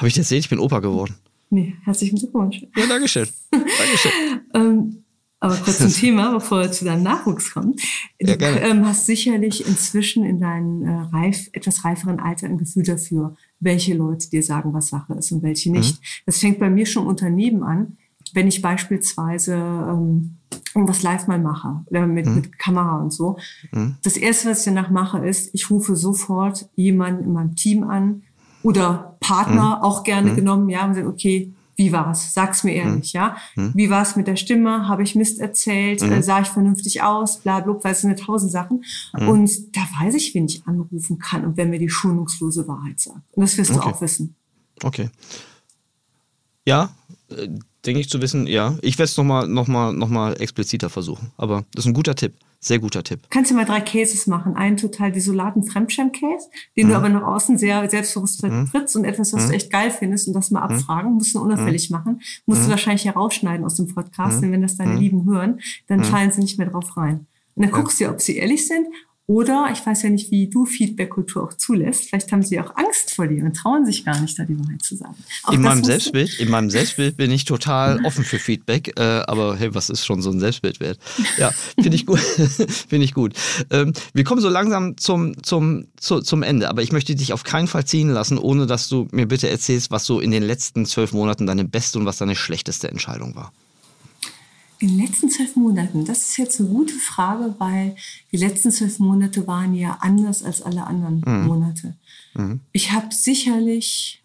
[0.01, 1.13] Habe ich dir erzählt, ich bin Opa geworden?
[1.51, 2.65] Nee, herzlichen Glückwunsch.
[2.75, 3.27] Ja, Dankeschön.
[3.51, 4.11] Dankeschön.
[4.55, 5.03] ähm,
[5.39, 7.75] aber kurz zum Thema, bevor wir zu deinem Nachwuchs kommen.
[8.19, 12.81] Du ja, ähm, hast sicherlich inzwischen in deinem äh, reif, etwas reiferen Alter ein Gefühl
[12.81, 15.99] dafür, welche Leute dir sagen, was Sache ist und welche nicht.
[15.99, 16.05] Mhm.
[16.25, 17.97] Das fängt bei mir schon im Unternehmen an,
[18.33, 20.37] wenn ich beispielsweise ähm,
[20.73, 22.35] irgendwas live mal mache oder mit, mhm.
[22.35, 23.37] mit Kamera und so.
[23.71, 23.97] Mhm.
[24.01, 28.23] Das erste, was ich danach mache, ist, ich rufe sofort jemanden in meinem Team an,
[28.63, 29.83] oder Partner mhm.
[29.83, 30.35] auch gerne mhm.
[30.35, 32.33] genommen, ja, und sagen, okay, wie war's?
[32.33, 33.19] Sag's mir ehrlich, mhm.
[33.19, 33.37] ja.
[33.55, 33.71] Mhm.
[33.73, 34.87] Wie war's mit der Stimme?
[34.87, 36.01] Habe ich Mist erzählt?
[36.01, 36.11] Mhm.
[36.11, 37.37] Äh, sah ich vernünftig aus?
[37.39, 38.83] Bla, bla, weil es sind ja tausend Sachen.
[39.13, 43.21] Und da weiß ich, wen ich anrufen kann und wer mir die schonungslose Wahrheit sagt.
[43.31, 43.79] Und das wirst okay.
[43.79, 44.35] du auch wissen.
[44.83, 45.09] Okay.
[46.65, 46.91] Ja,
[47.29, 47.47] äh,
[47.85, 48.77] denke ich zu wissen, ja.
[48.81, 51.31] Ich werde es nochmal noch mal, noch mal expliziter versuchen.
[51.37, 52.33] Aber das ist ein guter Tipp.
[52.63, 53.21] Sehr guter Tipp.
[53.31, 54.55] Kannst du mal drei Cases machen.
[54.55, 56.47] Einen total desolaten Fremdschirm-Case,
[56.77, 56.91] den mhm.
[56.91, 58.67] du aber nach außen sehr selbstbewusst mhm.
[58.67, 59.49] vertrittst und etwas, was mhm.
[59.49, 60.75] du echt geil findest und das mal mhm.
[60.75, 61.13] abfragen.
[61.13, 61.95] Musst du unauffällig mhm.
[61.97, 62.21] machen.
[62.45, 62.71] Musst du mhm.
[62.71, 66.59] wahrscheinlich herausschneiden aus dem Podcast, denn wenn das deine Lieben hören, dann fallen sie nicht
[66.59, 67.25] mehr drauf rein.
[67.55, 68.87] Und dann guckst du, ob sie ehrlich sind
[69.27, 72.09] Oder ich weiß ja nicht, wie du Feedback-Kultur auch zulässt.
[72.09, 74.81] Vielleicht haben sie auch Angst vor dir und trauen sich gar nicht, da die Wahrheit
[74.81, 75.15] zu sagen.
[75.43, 79.55] Auch in meinem Selbstbild, in meinem Selbstbild bin ich total offen für Feedback, äh, aber
[79.55, 80.99] hey, was ist schon so ein Selbstbild wert?
[81.37, 82.19] Ja, finde ich gut,
[82.89, 83.33] finde ich gut.
[83.69, 87.43] Ähm, wir kommen so langsam zum zum zu, zum Ende, aber ich möchte dich auf
[87.43, 90.85] keinen Fall ziehen lassen, ohne dass du mir bitte erzählst, was so in den letzten
[90.85, 93.53] zwölf Monaten deine beste und was deine schlechteste Entscheidung war.
[94.81, 97.95] In den letzten zwölf Monaten, das ist jetzt eine gute Frage, weil
[98.31, 101.45] die letzten zwölf Monate waren ja anders als alle anderen mhm.
[101.45, 101.95] Monate.
[102.33, 102.61] Mhm.
[102.71, 104.23] Ich habe sicherlich,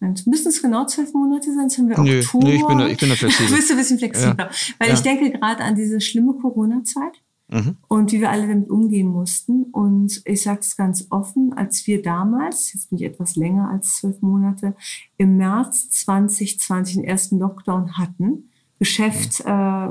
[0.00, 2.48] müssen es genau zwölf Monate sein, haben wir nö, Oktober.
[2.48, 3.46] Nö, ich bin da, ich bin da flexibel.
[3.50, 4.50] du bist ein bisschen flexibler.
[4.50, 4.74] Ja.
[4.80, 4.94] Weil ja.
[4.94, 7.22] ich denke gerade an diese schlimme Corona-Zeit.
[7.50, 7.76] Mhm.
[7.86, 9.62] Und wie wir alle damit umgehen mussten.
[9.64, 13.96] Und ich sage es ganz offen, als wir damals, jetzt bin ich etwas länger als
[13.96, 14.74] zwölf Monate,
[15.16, 19.88] im März 2020 den ersten Lockdown hatten, Geschäft äh,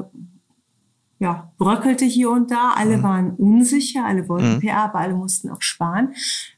[1.20, 2.74] ja, bröckelte hier und da.
[2.76, 3.04] Alle mhm.
[3.04, 4.60] waren unsicher, alle wollten mhm.
[4.60, 6.14] PR, aber alle mussten auch sparen.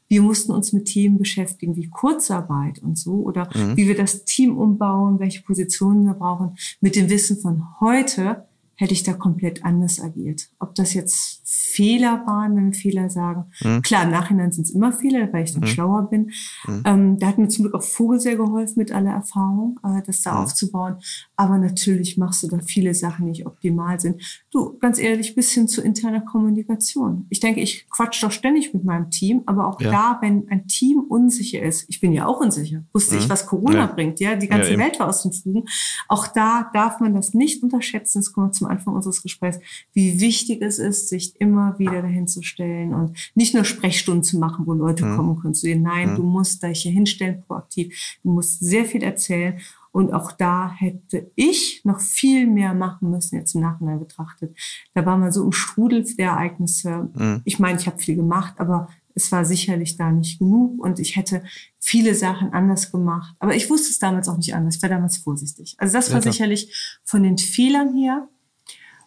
[0.08, 3.76] Wir mussten uns mit Themen beschäftigen wie Kurzarbeit und so oder mhm.
[3.76, 6.56] wie wir das Team umbauen, welche Positionen wir brauchen.
[6.80, 8.46] Mit dem Wissen von heute
[8.80, 10.48] hätte ich da komplett anders agiert.
[10.58, 13.44] Ob das jetzt Fehler waren, wenn wir Fehler sagen.
[13.62, 13.82] Mhm.
[13.82, 15.66] Klar, im Nachhinein sind es immer Fehler, weil ich dann mhm.
[15.66, 16.30] schlauer bin.
[16.66, 16.82] Mhm.
[16.86, 20.22] Ähm, da hat mir zum Glück auch Vogel sehr geholfen mit aller Erfahrung, äh, das
[20.22, 20.96] da aufzubauen.
[21.36, 24.22] Aber natürlich machst du da viele Sachen, die nicht optimal sind.
[24.50, 27.26] Du, ganz ehrlich, bis hin zu interner Kommunikation.
[27.28, 29.90] Ich denke, ich quatsch doch ständig mit meinem Team, aber auch ja.
[29.90, 33.30] da, wenn ein Team unsicher ist, ich bin ja auch unsicher, wusste ich, mhm.
[33.30, 33.86] was Corona ja.
[33.86, 35.64] bringt, ja, die ganze ja, Welt war aus den Fugen.
[36.08, 38.20] Auch da darf man das nicht unterschätzen.
[38.20, 39.58] Es kommt zum Anfang unseres Gesprächs,
[39.92, 44.38] wie wichtig es ist, sich immer wieder dahin zu stellen und nicht nur Sprechstunden zu
[44.38, 45.16] machen, wo Leute mhm.
[45.16, 45.82] kommen können zu sehen.
[45.82, 46.16] Nein, mhm.
[46.16, 48.18] du musst dich hier hinstellen, proaktiv.
[48.22, 49.60] Du musst sehr viel erzählen.
[49.92, 54.56] Und auch da hätte ich noch viel mehr machen müssen, jetzt im Nachhinein betrachtet.
[54.94, 57.10] Da war man so im Strudel der Ereignisse.
[57.12, 57.42] Mhm.
[57.44, 61.16] Ich meine, ich habe viel gemacht, aber es war sicherlich da nicht genug und ich
[61.16, 61.42] hätte
[61.78, 63.34] viele Sachen anders gemacht.
[63.38, 64.76] Aber ich wusste es damals auch nicht anders.
[64.76, 65.74] Ich war damals vorsichtig.
[65.78, 68.28] Also das war ja, sicherlich von den Fehlern her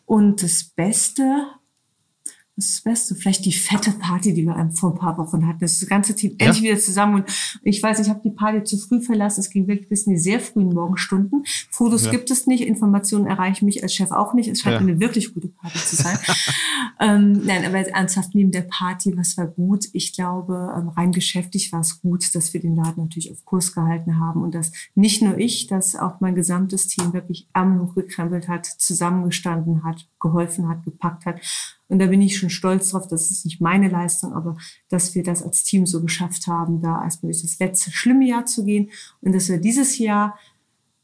[0.05, 1.47] und das Beste,
[2.55, 5.59] das Beste, vielleicht die fette Party, die wir vor ein paar Wochen hatten.
[5.59, 6.47] Das ganze Team ja.
[6.47, 7.15] endlich wieder zusammen.
[7.15, 7.25] Und
[7.63, 9.39] ich weiß, ich habe die Party zu früh verlassen.
[9.39, 11.43] Es ging wirklich bis in die sehr frühen Morgenstunden.
[11.71, 12.11] Fotos ja.
[12.11, 14.47] gibt es nicht, Informationen erreichen mich als Chef auch nicht.
[14.49, 14.79] Es scheint ja.
[14.81, 16.17] eine wirklich gute Party zu sein.
[16.99, 19.85] ähm, nein, aber ernsthaft neben der Party, was war gut?
[19.93, 23.73] Ich glaube, ähm, rein geschäftlich war es gut, dass wir den Laden natürlich auf Kurs
[23.73, 28.47] gehalten haben und dass nicht nur ich, dass auch mein gesamtes Team wirklich Ärmel hochgekrempelt
[28.47, 31.39] hat, zusammengestanden hat, geholfen hat, gepackt hat
[31.93, 34.57] und da bin ich schon stolz drauf, das ist nicht meine Leistung, aber
[34.89, 38.47] dass wir das als Team so geschafft haben, da erstmal durch das letzte schlimme Jahr
[38.47, 38.89] zu gehen
[39.21, 40.35] und dass wir dieses Jahr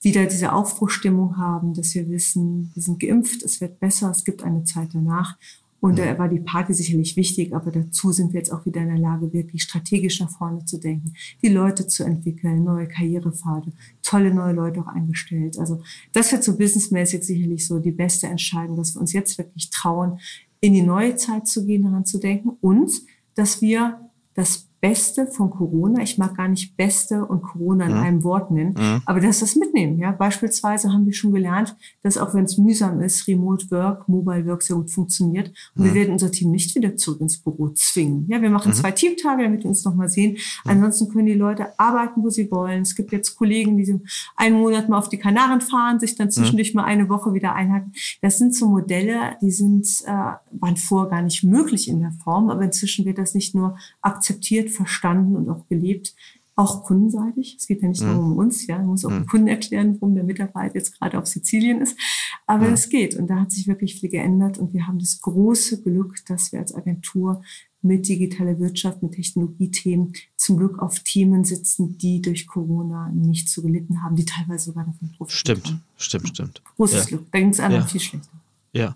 [0.02, 4.42] wieder diese Aufbruchstimmung haben, dass wir wissen, wir sind geimpft, es wird besser, es gibt
[4.42, 5.38] eine Zeit danach.
[5.82, 8.90] Und da war die Party sicherlich wichtig, aber dazu sind wir jetzt auch wieder in
[8.90, 13.72] der Lage, wirklich strategisch nach vorne zu denken, die Leute zu entwickeln, neue Karrierepfade,
[14.02, 15.58] tolle neue Leute auch eingestellt.
[15.58, 15.82] Also
[16.12, 20.20] das wird so businessmäßig sicherlich so die beste Entscheidung, dass wir uns jetzt wirklich trauen,
[20.62, 22.92] in die neue Zeit zu gehen, daran zu denken und
[23.36, 28.00] dass wir das Beste von Corona, ich mag gar nicht Beste und Corona in mhm.
[28.00, 29.02] einem Wort nennen, mhm.
[29.06, 30.00] aber dass das mitnehmen.
[30.00, 34.46] Ja, beispielsweise haben wir schon gelernt, dass auch wenn es mühsam ist, Remote Work, Mobile
[34.46, 35.52] Work sehr gut funktioniert.
[35.76, 35.86] Und mhm.
[35.86, 38.26] wir werden unser Team nicht wieder zurück ins Büro zwingen.
[38.30, 38.76] Ja, wir machen mhm.
[38.76, 40.34] zwei Teamtage, damit wir uns nochmal sehen.
[40.64, 40.72] Mhm.
[40.72, 42.82] Ansonsten können die Leute arbeiten, wo sie wollen.
[42.82, 44.00] Es gibt jetzt Kollegen, die
[44.36, 46.32] einen Monat mal auf die Kanaren fahren, sich dann mhm.
[46.32, 47.94] zwischendurch mal eine Woche wieder einhaken.
[48.22, 52.50] Das sind so Modelle, die sind, äh, waren vorher gar nicht möglich in der Form,
[52.50, 56.16] aber inzwischen wird das nicht nur akzeptiert, verstanden und auch gelebt,
[56.56, 57.56] auch kundenseitig.
[57.58, 58.32] Es geht ja nicht nur mhm.
[58.32, 59.20] um uns, ja, man muss auch mhm.
[59.20, 61.98] dem Kunden erklären, warum der Mitarbeiter jetzt gerade auf Sizilien ist.
[62.46, 62.74] Aber mhm.
[62.74, 66.18] es geht und da hat sich wirklich viel geändert und wir haben das große Glück,
[66.28, 67.42] dass wir als Agentur
[67.82, 73.62] mit digitaler Wirtschaft, mit Technologiethemen zum Glück auf Themen sitzen, die durch Corona nicht so
[73.62, 75.62] gelitten haben, die teilweise sogar davon profitieren.
[75.62, 76.62] Stimmt, stimmt, stimmt.
[76.76, 77.06] Großes ja.
[77.06, 77.32] Glück.
[77.32, 77.88] Da ging es anderen ja.
[77.88, 78.34] viel schlechter.
[78.74, 78.96] Ja.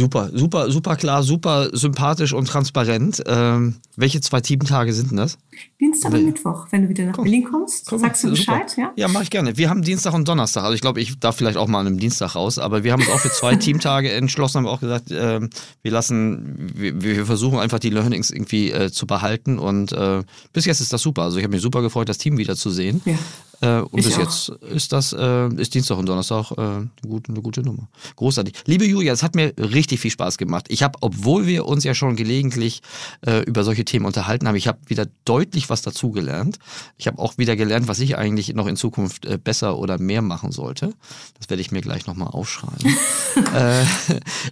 [0.00, 3.22] Super, super, super klar, super sympathisch und transparent.
[3.26, 5.36] Ähm, welche zwei Teamtage sind denn das?
[5.78, 6.68] Dienstag und Mittwoch.
[6.70, 8.80] Wenn du wieder nach komm, Berlin kommst, komm, sagst du Bescheid, super.
[8.80, 8.92] ja?
[8.96, 9.58] Ja, mache ich gerne.
[9.58, 10.62] Wir haben Dienstag und Donnerstag.
[10.62, 13.02] Also ich glaube, ich darf vielleicht auch mal an einem Dienstag raus, aber wir haben
[13.02, 15.40] uns auch für zwei Teamtage entschlossen, haben auch gesagt, äh,
[15.82, 20.22] wir lassen, wir, wir, versuchen einfach die Learnings irgendwie äh, zu behalten und äh,
[20.54, 21.24] bis jetzt ist das super.
[21.24, 23.02] Also ich habe mich super gefreut, das Team wiederzusehen.
[23.04, 23.16] Ja.
[23.60, 24.20] Äh, und Ich bis auch.
[24.20, 27.88] jetzt ist das, äh, ist Dienstag und Donnerstag äh, eine, gute, eine gute Nummer.
[28.16, 28.54] Großartig.
[28.66, 30.66] Liebe Julia, es hat mir richtig viel Spaß gemacht.
[30.68, 32.80] Ich habe, obwohl wir uns ja schon gelegentlich
[33.26, 36.58] äh, über solche Themen unterhalten haben, ich habe wieder deutlich was dazugelernt.
[36.96, 40.22] Ich habe auch wieder gelernt, was ich eigentlich noch in Zukunft äh, besser oder mehr
[40.22, 40.94] machen sollte.
[41.38, 42.96] Das werde ich mir gleich nochmal aufschreiben.
[43.54, 43.84] äh,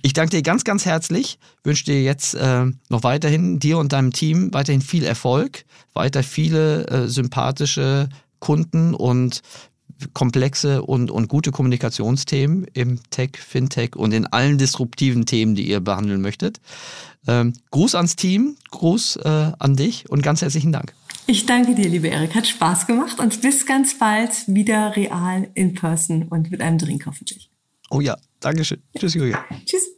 [0.02, 1.38] ich danke dir ganz, ganz herzlich.
[1.64, 6.86] Wünsche dir jetzt äh, noch weiterhin, dir und deinem Team, weiterhin viel Erfolg, weiter viele
[6.88, 8.08] äh, sympathische
[8.40, 9.42] Kunden und
[10.12, 15.80] komplexe und, und gute Kommunikationsthemen im Tech, Fintech und in allen disruptiven Themen, die ihr
[15.80, 16.60] behandeln möchtet.
[17.26, 20.94] Ähm, Gruß ans Team, Gruß äh, an dich und ganz herzlichen Dank.
[21.26, 22.34] Ich danke dir, liebe Erik.
[22.34, 27.04] Hat Spaß gemacht und bis ganz bald wieder real in person und mit einem Drink
[27.06, 27.50] hoffentlich.
[27.90, 28.82] Oh ja, Dankeschön.
[28.96, 29.44] Tschüss, Julia.
[29.66, 29.97] Tschüss.